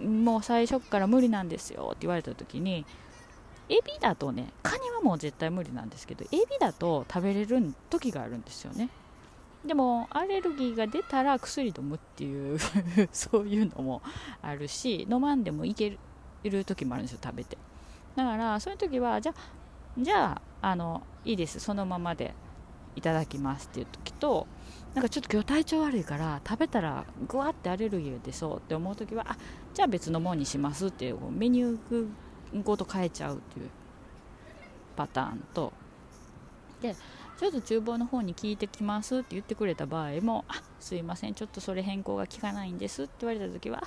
[0.00, 2.84] もう最初から無理なんですよって言われた時に
[3.68, 8.90] エビだとねカニはもう絶対無理なんですけどエビだと食べれる時があるんですよね。
[9.66, 12.58] でもアレルギーが出たら薬飲むっていう
[13.12, 14.02] そういうのも
[14.42, 15.98] あるし飲まんでもいけ
[16.44, 17.58] る時もあるんですよ食べて。
[18.14, 19.56] だからそういう時はじゃあ
[19.98, 22.34] じゃああのいいですそのままで
[22.96, 24.46] いただきますっていう時と
[24.94, 29.36] なんかちょっと今日体調悪いから食べたらぐわってアレルギーが出そうって思う時はあ
[29.74, 32.08] じゃあ別のもんにしますっていうメニュー
[32.64, 33.70] ごと変えちゃうっていう
[34.96, 35.72] パターンと
[36.80, 36.94] で
[37.38, 43.82] ちょっと厨房の方に聞いてきますって言ってくれた場合もあすいませんちょっとそれ変更が効かないんですって言われた時は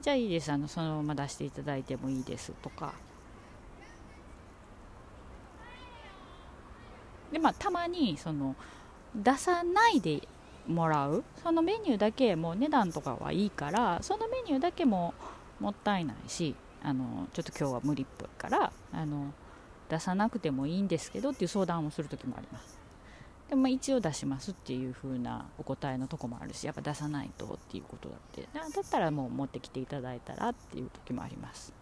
[0.00, 2.94] じゃあいいですあのそのまま出していただいてもいいですとか。
[7.32, 8.54] でまあたまにその
[9.14, 10.22] 出さないで
[10.68, 15.14] もらうそのメニューだけもう値段とかはいいからそのメニューだけも
[15.58, 19.32] もったいないしあのちょっと今日は無理っぽいからあの
[19.88, 22.83] 出さなくてもいいんですけどっていう相談をする時もあります。
[23.48, 28.48] でも一応出しますっていう風なお答えのとこもあるしやっぱ出さないとっていうことだって。
[28.52, 31.72] だったらもう持ってきていただいたらっていう時もあります。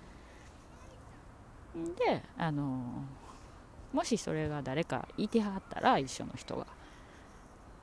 [1.99, 2.83] であの
[3.93, 6.67] もしそれが誰かいてはったら一緒の人が。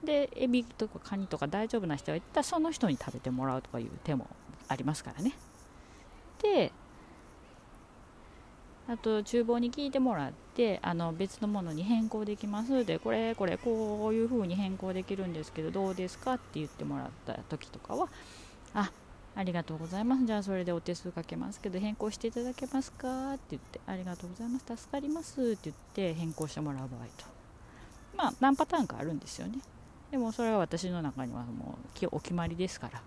[0.04, 4.28] でエビとかカニとか大丈夫な人がいたらその人に食べてもらうとかいう手も
[4.68, 5.34] ありますからね。
[6.42, 6.72] で
[8.90, 12.86] あと厨房に聞いてもらってあの別のものに変更できます。
[12.86, 18.10] でこれこれこういう風に変更できるんですけどどうですかって言ってもらった時とかは
[18.74, 18.92] あ
[19.36, 20.26] ありがとうございます。
[20.26, 24.66] じゃあそれでお手数かけますけど変更していただけますかって言ってありがとうございます。
[24.76, 27.26] 助かりますって言って変更してもらう場合と。
[28.18, 29.60] まあ何パターンかあるんですよね。
[30.10, 33.04] でもそれは私の中にはもうお決まりですから。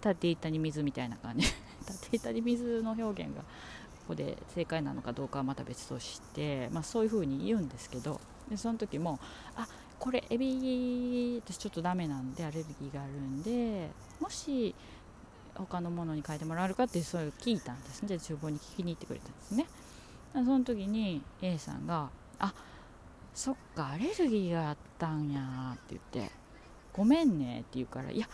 [0.00, 1.46] 縦板に水みたいな感じ。
[1.86, 3.44] 縦板に水の表現が
[4.10, 9.18] こで正解なのかどうかはまた別として、まあ、そういうふうに言うんですけどでその時も
[9.56, 9.66] あ
[9.98, 14.74] これエビ私ちょっとダメなんでアレルギーがあるんでもし
[15.54, 18.08] 他のものに変えてもらえるかってそういう聞いたんですね。
[18.08, 19.66] で厨房に聞きに行ってくれたんですね。
[20.32, 22.54] その時に A さんが「あ
[23.34, 26.32] そっかアレルギーがあったんや」って言って
[26.94, 28.28] 「ごめんね」って言うから「いや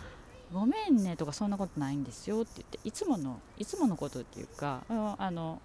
[0.52, 5.60] ごめんねとかそんなことないんですよって言っていつものいつものことっていうかあの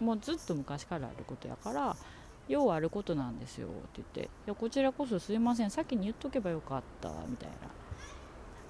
[0.00, 1.96] もうずっと昔からあることやから
[2.48, 7.48] ようあることなんですよって言っていやこちらこそすいません先に言っとけばよかったみたい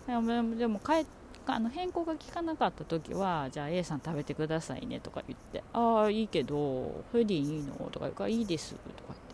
[0.08, 0.18] な。
[0.56, 1.06] でも帰
[1.46, 7.74] あの変更が効かなかった時はじゃあ A さん食べてくださいねとか言ってああいいけどそれでいいの？
[7.90, 9.27] とか言うからいいですとか言って。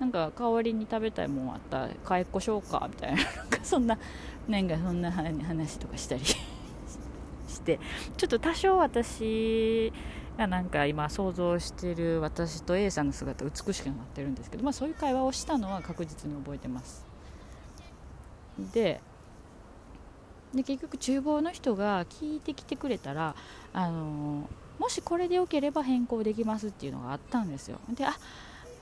[0.00, 3.98] なんか代わりに食べたいもんあったら買いこしょうかみたいななんかそんな
[4.48, 7.80] なんかそんな話とかしたり して
[8.16, 9.92] ちょっと多少私
[10.38, 17.04] がなんか今想像してる私と A さんの姿美しくなってるんですけど、まあ、そういう会話をしたのは確実に覚えてます。
[18.72, 19.00] で
[20.54, 23.34] で結局厨房の人が聞いてきてくれたら
[23.74, 27.78] あのもしこれでよければ変更できますっていうのがあったんですよ。
[27.90, 28.16] であ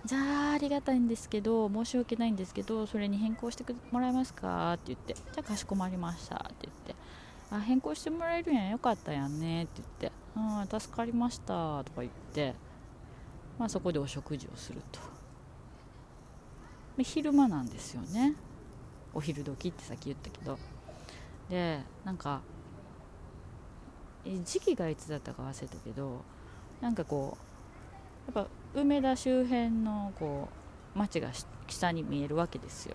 [0.06, 0.18] じゃ
[0.50, 4.74] あありがたいんですけど申し訳ないんですけどそれに変更してもらえますか？
[4.74, 6.36] って言ってじゃあかしこまりました。
[6.36, 6.94] って言って
[7.50, 9.64] あ変更してもらえるやんよかったやんね。
[9.64, 11.82] って言ってうん助かりました。
[11.84, 12.54] とか言って
[13.58, 15.00] まあそこでお食事をすると。
[17.02, 18.34] 昼間なんですよね。
[19.12, 20.58] お昼時ってさっき言ったけど。
[21.50, 22.40] でなんか
[24.44, 26.22] 時期がいつだったか忘れたけど
[26.80, 27.38] なんかこ
[28.34, 30.50] うやっぱ梅田周辺のこ
[30.94, 31.30] う街が
[31.66, 32.94] 下に見えるわけですよ。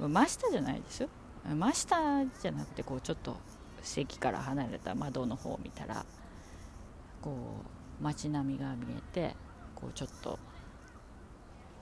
[0.00, 1.10] 真下じゃないですよ。
[1.44, 3.36] 真下じゃなくてこうちょっと
[3.82, 6.06] 席から離れた窓の方を見たら
[7.20, 7.36] こ
[8.00, 9.36] う街並みが見えて
[9.74, 10.38] こうちょっと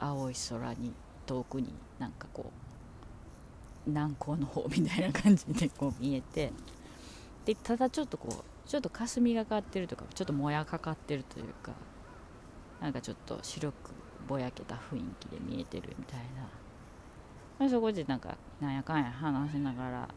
[0.00, 0.92] 青い空に
[1.24, 6.52] 遠くになんかこう南高の方みたいな感じでこう見えて
[7.44, 11.70] でただちょっとこうちょっと霞がかってるとかちょっともやかかってるというか
[12.82, 13.74] なんかちょっと白く
[14.26, 16.20] ぼやけた雰囲気で見えてるみたい
[17.60, 17.68] な。
[17.68, 20.08] そこでなんかなんやかんや話しながら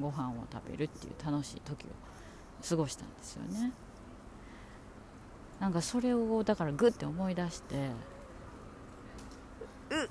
[0.00, 1.88] ご飯を食べるっていう楽しい時を
[2.68, 3.72] 過ごしたんですよね。
[5.60, 7.76] なんかそれをだからグッて思い出して
[9.90, 10.08] うっっ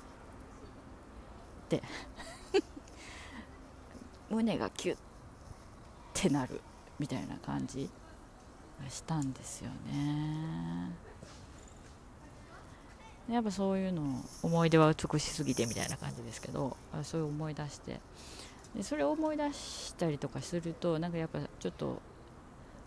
[1.76, 1.82] って
[4.30, 4.96] 胸がキュッ
[6.14, 6.60] てなる
[6.98, 7.90] みたいな感じ
[8.82, 11.11] がしたんですよね。
[13.30, 18.00] やっぱそういうの思い出は美しすぎてみたいな感じですけどそういう思い出して。
[18.74, 22.00] でそれを思い出したりとかするとなんかやっぱちょっと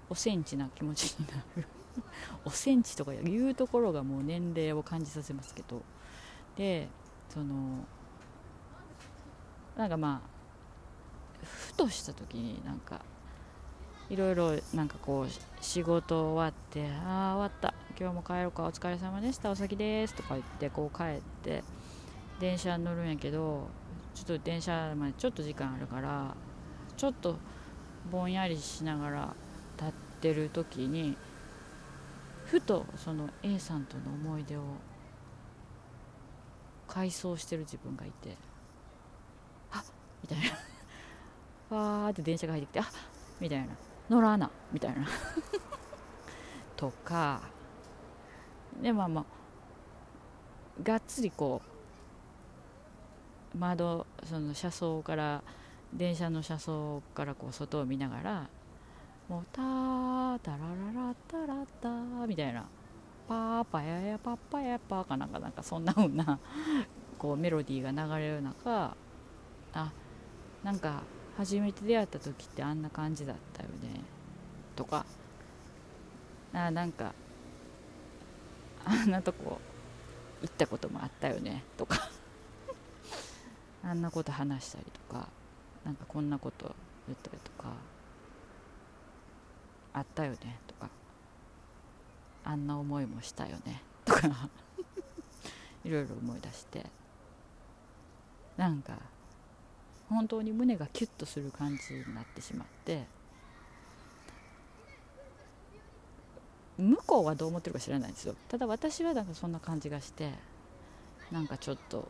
[0.09, 1.67] おセンチな気持ちになる。
[2.43, 5.83] おセンチとかいうところがもう年齢を感じさせますけど。
[6.55, 6.87] で
[7.29, 7.85] その
[9.75, 13.01] なんかまあふとした時になんか
[14.09, 17.73] いろいろなんかこう仕事終わって「ああ終わった。
[17.97, 18.63] 今日も帰ろうか？
[18.63, 19.49] お疲れ様でした。
[19.49, 21.63] お先です」とか言ってこう帰って
[22.39, 23.67] 電車に乗るんやけど
[24.13, 26.35] ちょっと電車までちょっと時間あるから
[26.97, 27.37] ちょっと
[28.11, 29.33] ぼんやりしながら
[29.77, 31.15] 立ってる時に
[32.45, 34.61] ふとその A さんとの思い出を
[36.87, 38.35] 回想してる自分がいて
[39.71, 39.83] あっ！
[40.21, 40.39] みたい
[41.71, 42.11] なわー！
[42.11, 42.85] って電車が入ってきてあっ！
[43.39, 43.67] みたいな
[44.09, 44.51] 乗らな！
[44.71, 45.07] みたいな。
[46.75, 47.41] とか
[48.81, 49.25] でまあまあ
[50.83, 51.61] がっつりこ
[53.53, 55.41] う窓その車窓から
[55.93, 58.49] 電車の車窓からこう外を見ながら
[59.29, 61.89] もう「タータラララタラタ」
[62.27, 62.65] みたいな
[63.27, 66.37] 「パーパヤヤパッパヤパー」かなんかなんかそんな風な
[67.17, 68.95] こうメロディーが流れる中
[69.73, 69.91] あ
[70.63, 71.03] なんか
[71.37, 74.01] 初めて出会った時ってあんな感じだったよね
[74.75, 75.05] とか。
[76.53, 77.13] あなんか
[78.85, 79.59] あんなとこ
[80.41, 82.09] 行ったこともあったよねとか。
[83.83, 85.27] あんなこと話したりとか
[85.83, 86.75] なんかこんなこと
[87.07, 87.73] 言ったりとか
[89.93, 90.89] あったよねとか。
[92.43, 94.49] あんな思いもしたよねとか。
[95.83, 96.85] いろいろ思い出して。
[98.57, 98.97] なんか
[100.09, 103.07] 本当に胸がキュッとする感じになってしまって。
[106.77, 108.35] 向こうはどう思ってるか知らないんですよ。
[108.49, 110.31] ただ私はなんかそんな感じがして
[111.31, 112.09] なんかちょっと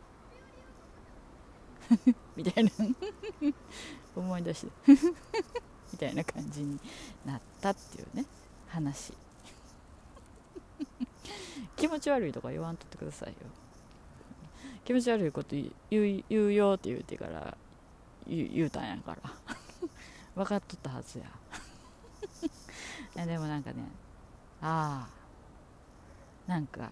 [2.36, 2.72] みたいな。
[4.16, 4.72] 思い出して。
[5.94, 6.80] みたいな感じに
[7.26, 8.26] なったっていうね。
[8.68, 9.14] 話。
[11.76, 13.36] 気持ち悪いとか言わんとってくださいよ。
[14.84, 15.66] 気持ち悪いこと言
[16.20, 17.58] う言うよって言うてから
[18.28, 19.34] 言言うたんやから。
[20.36, 21.26] 分かっとったはずや。
[23.16, 23.84] いやでもなんかね
[24.66, 25.16] ああ。
[26.48, 26.92] なんか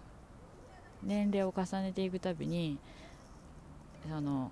[1.02, 2.78] 年齢を重ねていくたびに
[4.08, 4.50] その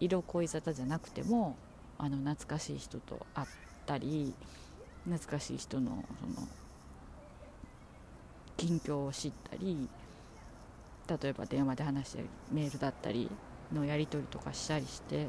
[0.00, 1.56] 色恋沙汰じゃなくても
[1.98, 3.48] あの懐かしい人と会っ
[3.86, 4.34] たり
[5.04, 6.46] 懐かしい人のその
[8.56, 9.88] 近況を知ったり
[11.08, 13.30] 例えば電話で話したりメールだったり
[13.72, 15.28] のやり取りとかしたりして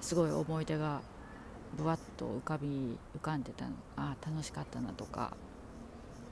[0.00, 1.02] すごい思い出が
[1.76, 5.36] ぶわっと浮かび浮かんでたのああ楽しかったなとか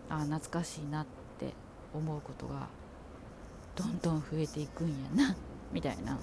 [0.09, 1.07] ああ懐かしいなっ
[1.39, 1.53] て
[1.95, 2.69] 思うことが
[3.75, 5.37] どんどん増えていくんやな
[5.73, 6.19] みたいな。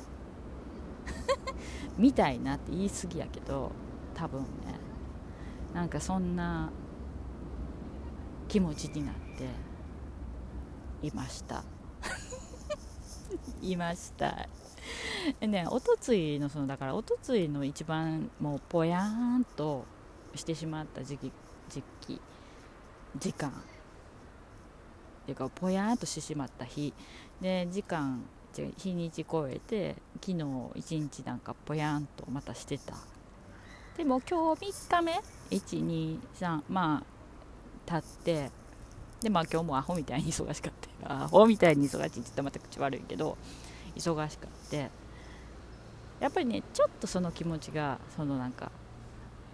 [1.97, 3.71] みたいなって言い過ぎやけど
[4.13, 4.47] 多分ね。
[5.73, 6.71] なんかそんな
[8.47, 9.47] 気持ちになって
[11.05, 11.63] いました。
[13.61, 14.47] いました。
[15.47, 19.85] ねおとついのそのだからおとついの一番もうぽやーんと
[20.35, 21.31] してしまった時期
[21.69, 22.21] 時期
[23.17, 23.49] 時間。
[23.49, 26.93] っていうかぽやーんとしてしまった日。
[27.41, 28.23] で時間
[28.77, 30.43] 日にち超えて昨日
[30.75, 32.95] 一日なんかぽやんとまたしてた。
[33.97, 35.21] でも今日3日目
[35.51, 37.03] ？123まあ
[37.85, 38.51] 経って。
[39.21, 41.23] でまあ今日もアホみたいに忙しかった。
[41.23, 43.37] アホみたいに忙しいって言ったらまた口悪いけど
[43.95, 44.89] 忙しかって。
[46.23, 48.71] やっぱりねちょっとその気持ちがそのなんか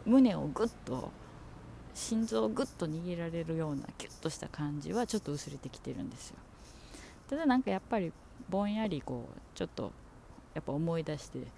[0.06, 1.12] 胸をぐっと
[1.96, 6.36] 心臓をぐっと握られるようなキュッとした感じはちょっと薄れてきてるんですよ。
[7.28, 8.14] ただなんかやっぱり
[8.50, 9.92] ぼんやりこうちょっと
[10.54, 11.50] やっぱ思い出してって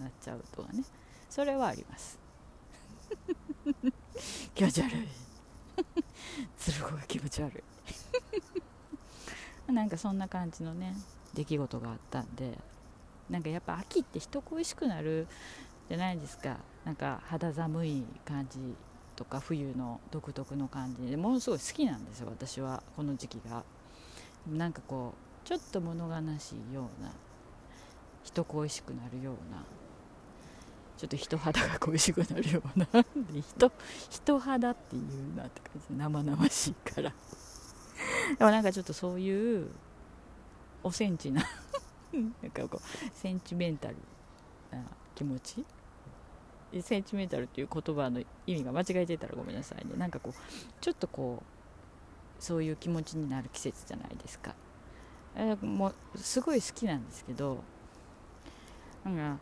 [0.00, 0.82] なっちゃうとかね。
[1.28, 2.18] それはあります。
[4.54, 5.08] 気持ち悪い。
[6.56, 7.62] 鶴子が気持ち悪
[9.68, 9.72] い。
[9.72, 10.96] なんかそんな感じのね
[11.34, 12.71] 出来事があったんで。
[13.32, 15.26] なんかやっぱ秋って人恋しくなる
[15.88, 16.58] じゃないですか。
[16.84, 18.58] なんか肌寒い感じ
[19.16, 21.10] とか冬の独特の感じ。
[21.10, 23.64] でものすごい好きなんですよ私はこの時期が。
[24.46, 25.14] なんかこ
[25.44, 27.10] うちょっと物悲しいような
[28.22, 29.64] 人恋しくなるような
[30.98, 32.86] ちょっと人肌が恋しくなるような
[33.40, 33.72] 人
[34.10, 35.96] 人肌っていうなって感じ。
[35.96, 37.12] 生々しいから。
[38.38, 39.70] でもなんかちょっとそういう
[40.82, 41.42] おセンチな
[42.12, 43.96] なんかこうセンチメンタル
[44.70, 44.82] な
[45.14, 45.64] 気持ち？
[46.80, 49.92] センチメンタルっていう言葉の意味が間違えてたらごめんなさいね。
[49.96, 50.32] なんかこう
[50.80, 54.54] ちょっとこうそういう気持ちになる季節じゃないですか。
[55.62, 57.62] もうすごい好きなんですけど
[59.04, 59.38] なんか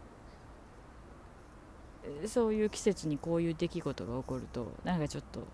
[2.27, 5.47] そういう季節にこういう出来事が起こるとなんかちょっと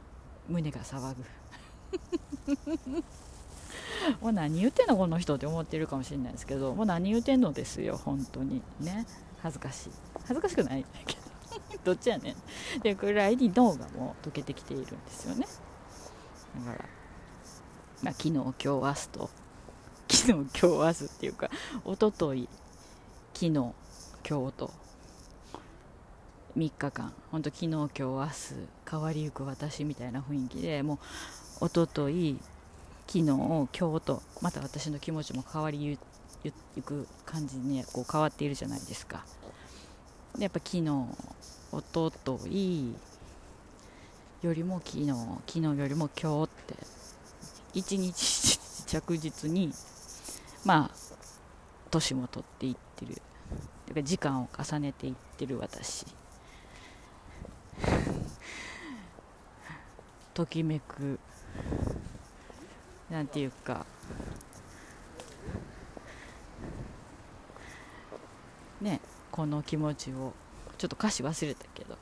[0.48, 1.24] 胸が騒ぐ。
[4.20, 8.62] もう何言ってんのこの人って思ってるかもしれないですけどもう何言ってんのですよ本当に。
[8.80, 9.06] ね。
[9.42, 9.90] 恥ずかしい。
[10.22, 10.84] 恥ずかしくない。
[11.06, 11.16] け
[11.84, 12.80] どどっちやねん。
[12.80, 15.46] でぐらいに脳がもう溶けてきているんですよね。
[16.66, 16.84] だから、
[18.02, 19.30] まあ、昨日今日明日と。
[20.08, 21.50] 昨日今日明日っていうか
[21.84, 22.48] 一昨日
[23.34, 23.72] 昨日今
[24.50, 24.70] 日と。
[26.56, 27.12] 3日間。
[27.30, 28.54] 本当昨日今日明日
[28.90, 30.98] 変わりゆく私みたいな雰囲気でも
[31.60, 32.40] う一昨日
[33.06, 35.98] 昨日今日とまた私の気持ちも変わり
[36.44, 36.52] ゆ
[36.82, 39.24] く感じにこう変わっているじゃないですか。
[40.36, 40.90] でやっぱ昨日
[41.72, 42.94] おととい
[44.42, 45.06] よりも昨日
[45.46, 46.74] 昨日よりも今日って
[47.74, 49.72] 一日一日着実に
[50.64, 50.96] まあ
[51.90, 53.22] 年も取っていってる。
[53.86, 56.04] というか時間を重ねていってる私。
[60.34, 61.18] ときめく。
[63.10, 63.86] なんていうか。
[68.80, 69.00] ね
[69.30, 70.34] この気持ちを
[70.76, 71.96] ちょっと歌詞忘れたけど、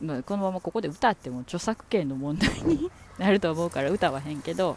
[0.00, 4.76] まあ、このままここで歌っても著作権の問題に なると思うから歌わへんけど。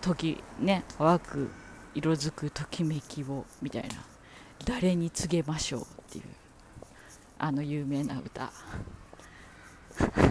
[0.00, 1.50] 時ね淡く
[1.94, 3.96] 色づくときめきをみたいな。
[4.64, 6.24] 誰に告げましょうっていう。
[7.38, 8.52] あの有名な歌。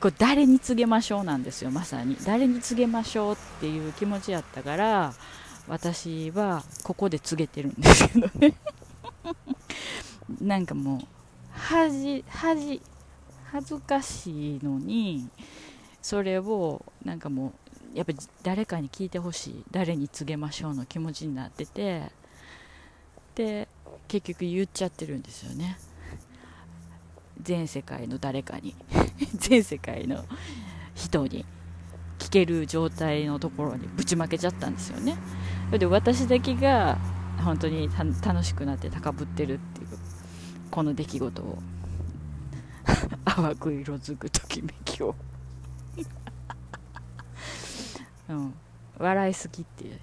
[0.00, 2.16] これ誰に告げましょうなんですよまさに。
[2.24, 5.14] 誰に告げましょうっていう気持ちやったから
[5.68, 8.54] 私はここで告げてるんですけどね。
[10.40, 11.00] なんかもう
[11.52, 12.80] 恥恥
[13.44, 15.28] 恥ずかしいのに
[16.00, 17.52] それをなんかも
[17.94, 19.64] うやっぱり誰かに聞いてほしい。
[19.70, 22.10] 誰に告げましょうの気持ちになってて。
[23.34, 23.66] で
[24.08, 25.78] 結局言っちゃってるんですよね。
[27.42, 28.74] 全世界の誰かに
[29.34, 30.24] 全世界の
[30.94, 31.44] 人に
[32.18, 35.16] 聞ける状態のところにぶちまけちゃったんですよね。
[35.66, 36.98] それで私だけが
[37.38, 37.88] 本当に
[38.22, 39.88] 楽しくなって高ぶってるっていう
[40.70, 41.58] この出来事を。
[43.24, 45.14] 淡く色づくときめきを。
[48.28, 48.54] うん、
[48.98, 49.98] 笑いすぎっていう。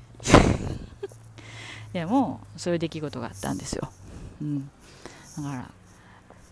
[1.93, 3.89] でもそういう出来事があったんですよ、
[4.41, 4.69] うん、
[5.37, 5.71] だから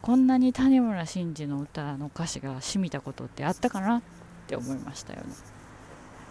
[0.08, 4.01] こんなに谷村新司の歌の歌詞が染みたことってあったかなっ
[4.47, 5.26] て思いましたよね。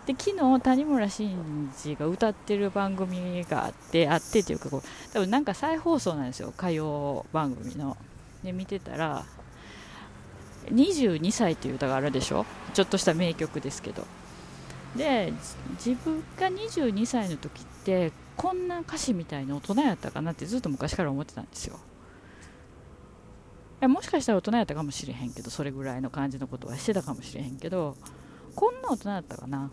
[0.06, 7.98] で昨日谷村新司が歌ってる番組があってあってというかこう多分なんか再放送なんですよ歌謡番組の。
[8.42, 9.26] で見てたら
[10.72, 12.46] 「22歳」っていう歌があるでしょ？
[12.72, 14.06] ちょっとした名曲ですけど。
[14.96, 15.34] で
[15.72, 21.78] 自分が22歳の時ってこんな歌詞みたいに大人やったかなってずっと昔から思ってたんですよ。
[23.80, 27.96] やもしかしたら大人やったかもしれへんけどそれぐらいの感じのことはしてたかもしれへんけど
[28.54, 29.66] こんな大人やったかな？
[29.66, 29.70] っ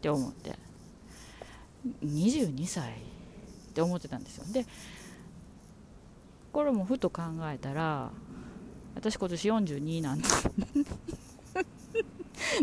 [0.00, 0.66] て思って。
[2.04, 4.44] 22歳って思ってたんですよ。
[4.52, 4.66] で
[6.52, 8.10] これもふと考えたら
[8.94, 10.50] 私今年42なんで す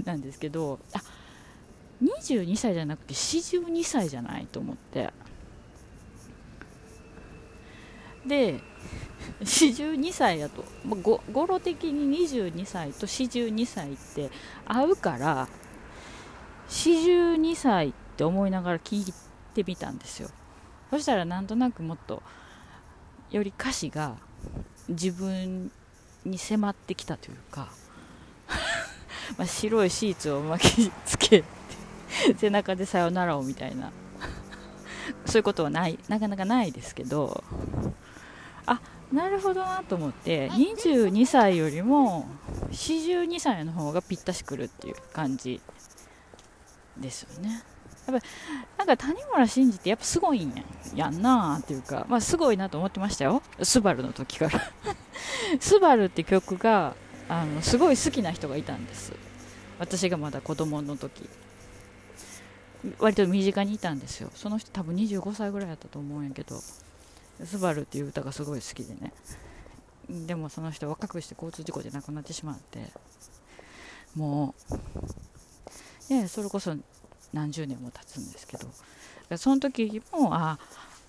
[0.03, 1.01] なんですけどあ
[2.01, 5.13] 22歳じゃなくて42歳じゃないと思って。
[8.25, 8.61] で
[9.43, 10.63] 42歳だと。
[10.85, 14.29] 語呂的に22歳と42歳って
[14.65, 15.47] 合うから
[16.69, 19.13] 42歳って思いながら聞い
[19.53, 20.29] てみたんですよ。
[20.89, 22.21] そしたらなんとなくもっと
[23.31, 24.15] より歌詞が
[24.87, 25.71] 自分
[26.23, 27.69] に迫ってきたというか
[29.37, 31.43] ま白いシーツを巻きつけて
[32.37, 33.91] 背中でさよならをみたいな。
[35.25, 37.43] そういうことはないなかなかないですけど
[39.13, 42.27] なるほどなと思って22歳よりも
[42.71, 45.61] 42歳の方がぴったしくるっていう感じ
[46.97, 47.63] ですよね。
[48.07, 50.63] やっぱなんか谷村新司ってやっぱすごいんや
[50.95, 53.43] やんなっていうか、まあ、すごいなと思ってましたよ。
[53.61, 54.59] スバルの時から。
[55.61, 56.95] スバルって曲が
[57.29, 59.13] あのすごい好きな人がいたんです。
[59.77, 61.29] 私がまだ子供の時。
[62.99, 64.31] 割と身近にいたんですよ。
[64.33, 66.59] その人多分25歳ぐらいだったと思うんやけど
[67.45, 69.13] 「スバルっていう歌がすごい好きでね。
[70.09, 72.79] でもその人若くして交通事故で亡くなってしまって。
[74.15, 74.53] も
[76.09, 76.75] う、ね、それこそ
[77.33, 78.67] 何十年も経つんですけど。
[79.37, 80.59] その時もあ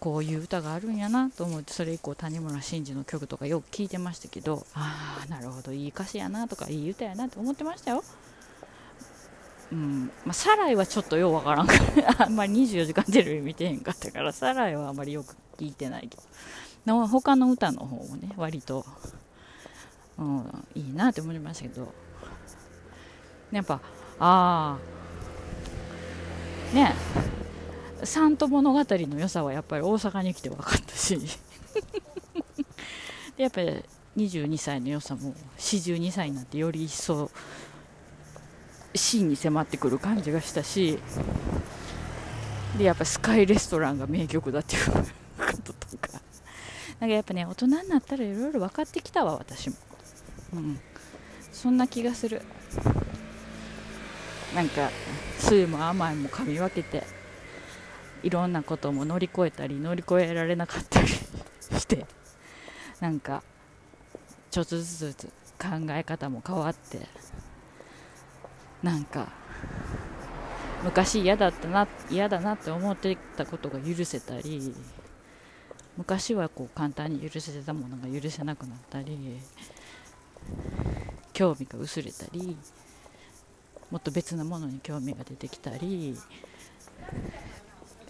[0.01, 8.05] こういう歌があるんやなと思ってそれ以降谷村新司の曲とかよく聞いてましたけどああなるほどいい歌詞やなとかいい歌やなと思ってましたよ。
[9.75, 16.16] うんまあ、サライはちょっとようわからんからあんまり24時間テレビ見てへんかったからサライはあんまりよく聞いてないけ
[16.87, 18.87] ど他の歌の方もね割と、
[20.16, 21.93] うん、いいなって思いましたけど
[23.51, 23.81] やっぱ
[24.20, 24.79] あ
[26.72, 26.95] あね
[28.01, 31.18] え三都物語の良さはやっぱり大阪に来て分かったし
[33.37, 33.83] で やっぱり
[34.16, 37.29] 22歳の良さも42歳になってより一層
[38.95, 40.99] 真に迫ってくる感じがしたし
[42.78, 44.99] でやっぱスカイレストランが名曲だっていうこ
[45.64, 46.20] ととか
[47.01, 49.76] なんかやっぱね大人になったらいろいろ分かってきたわ私も。
[50.55, 50.80] うん。
[51.53, 52.42] そんな気がする。
[54.55, 54.90] なんか
[55.38, 57.05] 酸いも甘いも噛み分けて
[58.22, 62.07] いろんなことも乗り越えたり乗り越えられなかったりして
[63.01, 63.42] なんか
[64.51, 65.26] ちょっとずつ
[65.59, 67.01] 考え方も変わって
[68.85, 69.28] なんか
[70.85, 74.74] 昔嫌だったな嫌だなって思ってたことが許せたり
[75.97, 79.41] 昔はこう簡単に許せてたものが許せなくなったり
[81.32, 82.57] 興味が薄れたり
[83.91, 86.14] もっと別なものに興味が出てきたり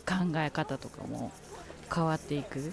[0.05, 1.31] 考え方とかも
[1.95, 2.72] 変わっていく。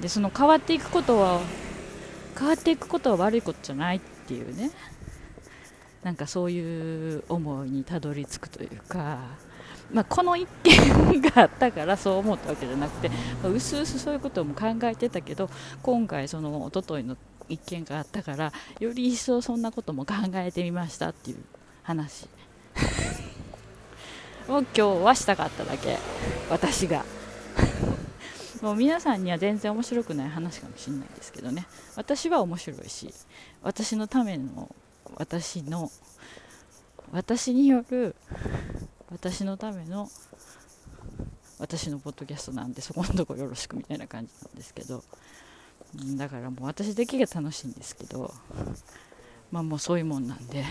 [0.00, 1.40] でその変わっていくことは
[2.38, 4.70] 変わっていくことは悪いことじゃないっていうね。
[6.02, 9.18] なんかそういう思いにたどり着くというか、
[9.92, 15.50] まあ、この一件があったからそう思ったわけじゃなくて、まあ、うすうすそういうことも考えてたけど
[15.82, 17.16] 今回その一昨日の
[17.48, 21.38] 一件があったからより一層そんなことも考えてみましたっていう
[21.82, 22.28] 話。
[24.48, 25.98] を今日はしたかっただけ。
[26.50, 27.04] 私が。
[28.62, 31.66] もう皆さんには全然面白くない話かもしれないですけどね。
[31.96, 33.12] 私は面白いし
[33.62, 34.74] 私のための
[35.18, 35.90] 私の
[37.12, 38.14] 私による
[39.10, 40.08] 私のための
[41.58, 45.02] 私のポッドキャストなんでそこのとこよろしくみたいな感じなんですけど。
[46.16, 48.32] だからもう私だけが楽しいんですけど。
[49.50, 50.64] まあもうそういうもんなんで。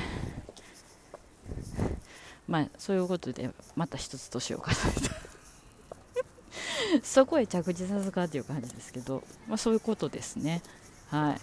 [2.47, 4.75] まあそういうことでまた一つ年を重ね
[7.01, 7.03] た。
[7.03, 9.23] そこへ着地さすかっていう感じですけど。
[9.47, 10.61] まあそういうことですね。
[11.09, 11.41] はい。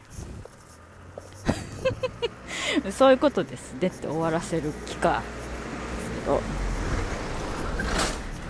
[2.92, 3.74] そういうことです。
[3.80, 5.22] でって終わらせる気か、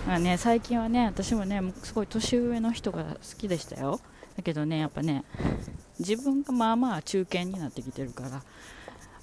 [0.07, 4.01] まあね、最近はね私もねすごい年上の人が好きでしたよ。
[4.37, 5.25] だけどねやっぱね
[5.99, 8.43] 自分がまあまあ中堅になってきてるから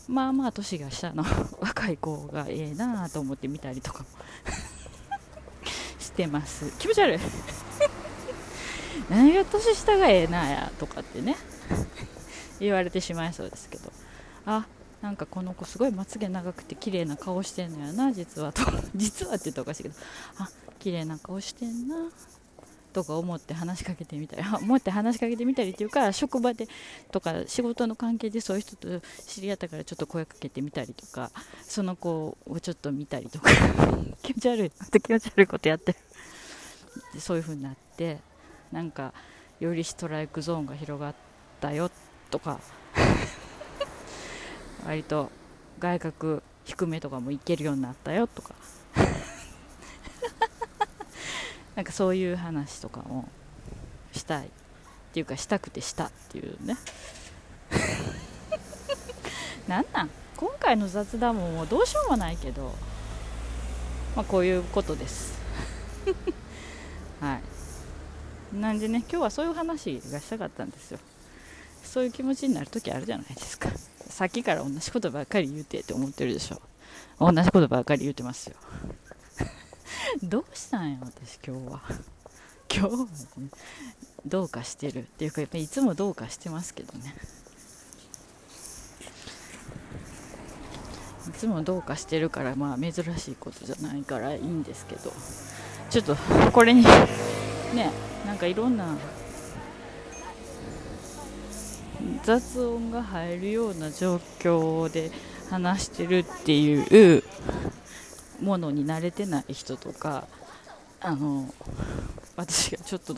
[0.07, 1.24] まあまあ年が下の
[1.59, 4.05] 若い子がええなと思って見たりとかも
[5.99, 6.72] してます。
[6.80, 7.20] 気持ち悪い。
[9.09, 11.36] 何が年下がええなやとかってね
[12.59, 13.91] 言われてしまいそうですけど。
[14.46, 14.66] あ
[15.02, 18.62] なんかこの子すごいまつげ長くて綺麗な顔してんのやな実はと。
[18.96, 19.96] 実はって言ったらおかしいけど。
[20.38, 21.96] あ綺麗な顔してんな
[22.94, 24.44] とか思って話しかけてみたり。
[24.62, 26.68] 思って話しかけてみたりっていうか職場で
[27.12, 31.32] とか仕事の関係でそういう人と知り合ったからちょっと声かけてみたりとか
[31.64, 33.50] その子をちょっと見たりとか。
[34.22, 34.72] 気持ち悪い。
[35.02, 37.20] 気持ち悪いことやってる。
[37.20, 38.20] そういう風になって
[38.72, 39.14] なんか
[39.60, 41.16] よりストライクゾーンが広がっ
[41.60, 41.89] たよ
[42.30, 42.60] とか
[44.86, 45.32] 割と
[45.79, 48.53] 外角低めとかもいけるようになったよとか。
[51.75, 53.29] なんかそういう話とかも
[54.11, 54.49] したいっ
[55.13, 56.77] ていうかしたくてしたっていうね。
[59.67, 60.09] なんなん？
[60.38, 62.73] 今回の雑談ももうどうしようもないけど。
[64.15, 65.34] まあこういうことです。
[67.21, 67.41] はい。
[68.55, 70.99] なんでね今日はそういう話がしたかったんですよ。
[71.84, 73.69] そういう気持ちになる時あるじゃないですか
[74.22, 76.61] さっきから同じことばっかり言うてって思ってるでしょ。
[77.19, 78.55] 同じことばっかり言うてますよ。
[80.22, 81.82] どうしたんや私今日は。
[82.72, 83.05] 今日は、
[83.39, 83.49] ね、
[84.24, 87.15] どうかしてるっていうかやっぱいつもどうかしてますけどね。
[91.28, 95.11] いつもどうかしてるからまあ珍しいことじゃないからいいんですけど。
[95.89, 96.15] ちょっと
[96.53, 97.91] これにね
[98.28, 98.86] なんかいろんな
[102.24, 105.11] 雑音が入るような状況で
[105.49, 107.24] 話してるっていう
[108.41, 110.28] ものに慣れてない人とか
[110.99, 111.51] あの
[112.36, 113.15] 私がちょっと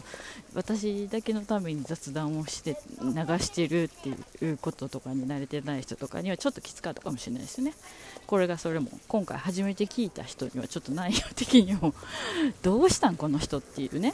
[0.54, 4.10] 私だけのために雑談をして流してるって
[4.46, 7.74] いうこととかに慣れてない人とかにはちょっときつかったかもしれないですね。
[8.26, 11.94] これがそれも今回初めて聞いた人にはちょっと内容的にも
[12.64, 14.14] どうしたんこの人っていうね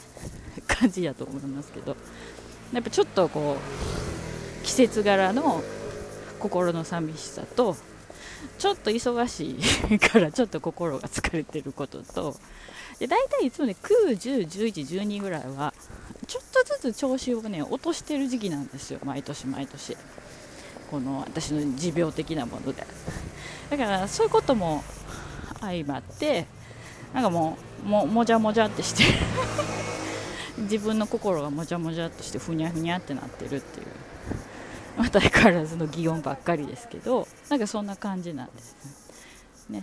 [0.66, 1.96] 感じやと思いますけど。
[2.72, 4.29] やっぱちょっとこう
[4.62, 5.62] 季節柄の
[6.38, 7.76] 心の寂しさと
[8.58, 9.56] ちょっと忙し
[9.94, 12.36] い からちょっと心が疲れてることと
[12.98, 15.72] で大体いつもね9、10、11、12ぐらいは
[16.26, 19.00] ちょっとずつ調子をね落としてる時期なんですよ。
[19.04, 19.96] 毎年毎年。
[20.90, 22.86] この私の持病的なもので。
[23.70, 24.84] だからそういうことも
[25.60, 26.46] 相まって
[27.14, 29.04] なんかもうももじゃもじゃってして
[30.58, 33.86] 自分の心がもじゃもじゃっとしてふにゃふにゃってなってるっていう。
[35.00, 39.82] また相変わらずの擬音ばっかりですけどなんかそんな感じなんですね。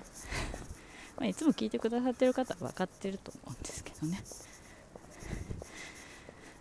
[1.18, 4.24] まあ、いつも聞いてくださってる方は分かってると思うんですけどね。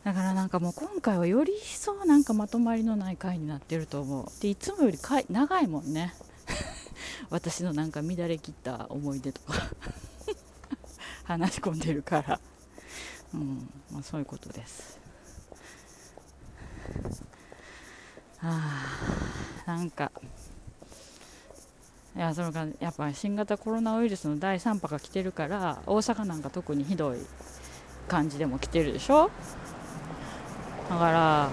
[0.04, 4.40] だからなんかもう今回はより一層なんかまとまりのない回になってると思う。
[4.40, 6.14] でいつもより回長いもんね。
[7.28, 9.52] 私のなんか乱れ切った思い出とか。
[11.24, 12.40] 話し込んでるから。
[13.34, 13.70] うん。
[13.92, 14.98] まあ、そういうことです。
[18.48, 20.12] あなんか。
[22.16, 27.18] いやそれがやっぱ新型コロナウイルスの第3波が来てるから大阪なんか特にひどい
[28.08, 29.30] 感じでも来てるでしょ？
[30.88, 31.50] だから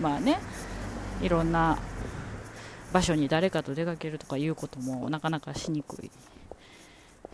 [0.00, 0.38] まあね
[1.20, 1.78] いろんな
[2.94, 6.10] 場所に誰かと出かけるとかいうこともなかなかしにくい。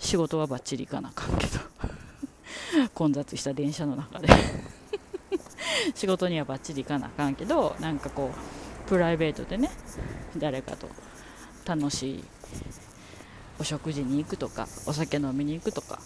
[0.01, 1.59] 仕事はバッチリ行かなあかんけど。
[2.94, 4.28] 混雑した電車の中で。
[5.95, 9.71] 仕事にはバッチリ行かなあかんけどなんかこうプライベートでね
[10.37, 10.89] 誰かと
[11.64, 12.25] 楽しい
[13.59, 16.01] お食事に行くとかお酒飲みに行くとか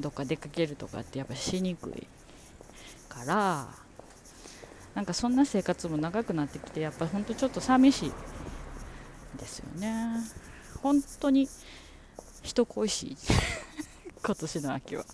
[0.00, 2.06] どっか出かけるとかってやっぱしにくい
[3.08, 3.68] から
[4.94, 8.12] なんかそんな生活も長くなってきてやっぱほんとちょっと寂しい
[9.38, 9.94] ですよね。
[10.82, 11.48] 本当に
[12.42, 13.16] 人恋しい。
[14.24, 15.04] 今年の秋は。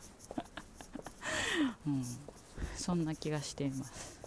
[1.87, 2.05] うん、
[2.77, 4.19] そんな気がしています。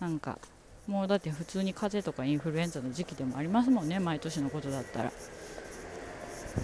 [0.00, 0.38] なんか
[0.86, 4.00] もうだって普通に風邪とかインフルエンザの時期でもありますもんね。
[4.00, 5.12] 毎年のことだったら。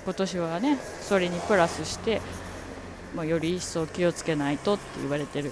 [0.05, 2.21] 今年はねそれにプラスして
[3.15, 5.51] もうより一層気をつけないとって言われてる、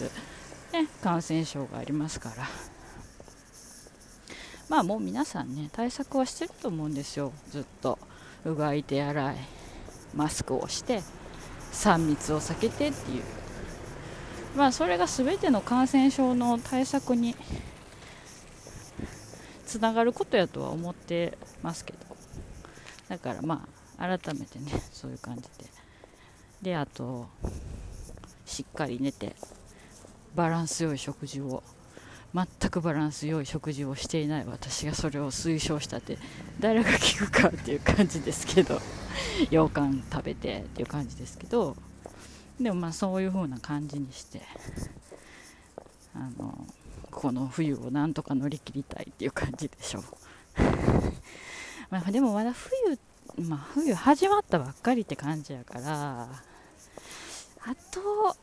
[0.72, 2.48] ね、感染症がありますから。
[4.68, 7.32] まあもう皆さんね対策はしてると思うんですよ。
[7.50, 7.98] ずっと。
[8.44, 9.36] うがい手洗い
[10.14, 11.02] マスクをして
[11.72, 13.22] 3密を避けてっていう。
[14.56, 17.36] まあそれが全ての感染症の対策に
[19.66, 21.98] つながることやとは思ってますけど。
[23.08, 24.72] だからまあ改めてね。
[24.92, 25.48] そういう感じで
[26.62, 27.28] であと
[28.46, 29.36] しっかり寝て
[30.34, 31.62] バランス良い食事を。
[32.34, 36.18] 全くバランス良い食事をしていない私がそれを推奨したって
[36.60, 38.80] 誰が聞くかっていう感じですけど。
[39.50, 41.76] 羊羹食べてっていう感じですけど。
[42.60, 44.40] でもまあそういう風な感じにして
[46.14, 46.66] あの
[47.10, 50.02] この冬をなんとか乗り切りたいっていう感じでしょう。
[51.90, 52.98] まあでもまだ冬
[53.46, 56.28] まあ冬始まったばっかりって感じやから
[57.60, 58.36] あと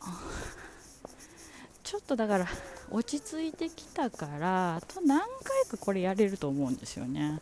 [1.83, 2.47] ちょっとだから
[2.91, 7.39] 落ち着いてきたからあと何回かこれやれると思うんですよね。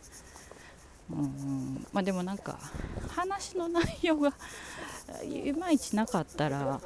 [1.10, 2.58] うんまあ、でもなんか
[3.08, 4.32] 話の内容が
[5.24, 6.80] いまいちなかったら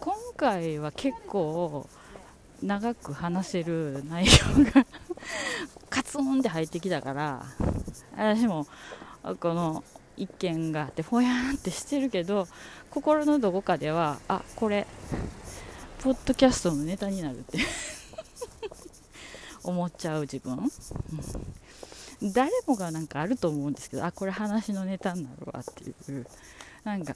[0.00, 1.88] 今回は結構
[2.62, 4.86] 長く話せる内容が
[5.88, 7.44] カツンって入ってきたから
[8.16, 8.66] 私も
[9.40, 9.82] この
[10.16, 12.46] 一件があってほやんってしてるけど
[12.90, 14.86] 心のどこかではあこれ
[16.02, 17.58] ポッドキャストのネタになるって
[19.64, 20.70] 思っちゃう自分、うん
[22.22, 26.26] 誰もがなんかあると思うんですけどあこれ話のネタになるわっていう。
[26.84, 27.14] なんか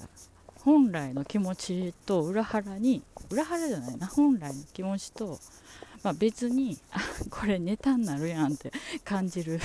[0.60, 4.06] 本来の気持ちと裏腹に裏腹じゃないな。
[4.06, 5.38] 本来の気持ちと、
[6.02, 7.00] まあ、別にあ
[7.30, 8.72] これネタになるやんって
[9.04, 9.60] 感じる。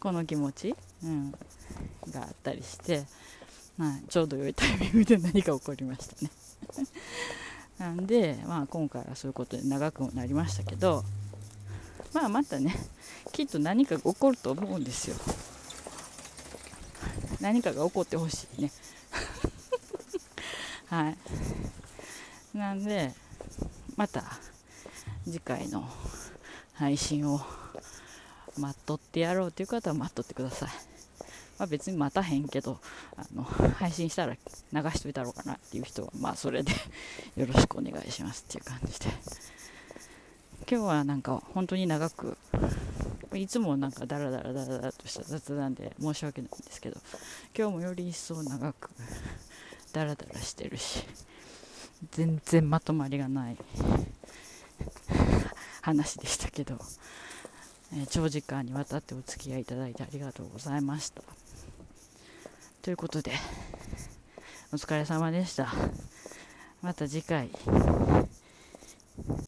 [0.00, 0.74] この気持ち、
[1.04, 1.32] うん、
[2.10, 3.04] があったりして、
[3.76, 6.30] まあ、ちょうど良いタイミングで何か起こりましたね。
[7.78, 11.04] なんで、まあ、今回はそういうことで長くもなりましたけど
[12.14, 12.74] まあまたね
[13.32, 15.16] きっと何かが起こると思うんですよ。
[17.40, 18.72] 何かが起こってほしいね。
[20.88, 21.16] はい。
[22.56, 23.12] なんで
[23.96, 24.24] また
[25.24, 25.88] 次回の
[26.74, 27.40] 配信を
[28.58, 30.68] 待っとってやろうという方は待っとってください、
[31.58, 32.78] まあ、別に待たへんけど
[33.16, 36.72] あの配信したら流しといたろうかなっていう人はまあそれで
[37.36, 39.53] よろしくお願いしますっていう感じで。
[40.70, 42.38] 今日はなんか本当に長く
[43.34, 46.96] いつもなんかダラダラダラダラとした雑談で申し訳ないんですけど
[47.56, 48.90] 今日もより一層長く
[49.92, 51.04] ダラダラしてるし
[52.12, 53.56] 全然まとまりがない
[55.82, 56.78] 話でしたけど、
[57.94, 61.22] え、長時間にわたってお付き合いいただいてありがとうございました。
[62.82, 63.32] ということで
[64.72, 65.72] お疲れ様でした。
[66.82, 67.50] また次回。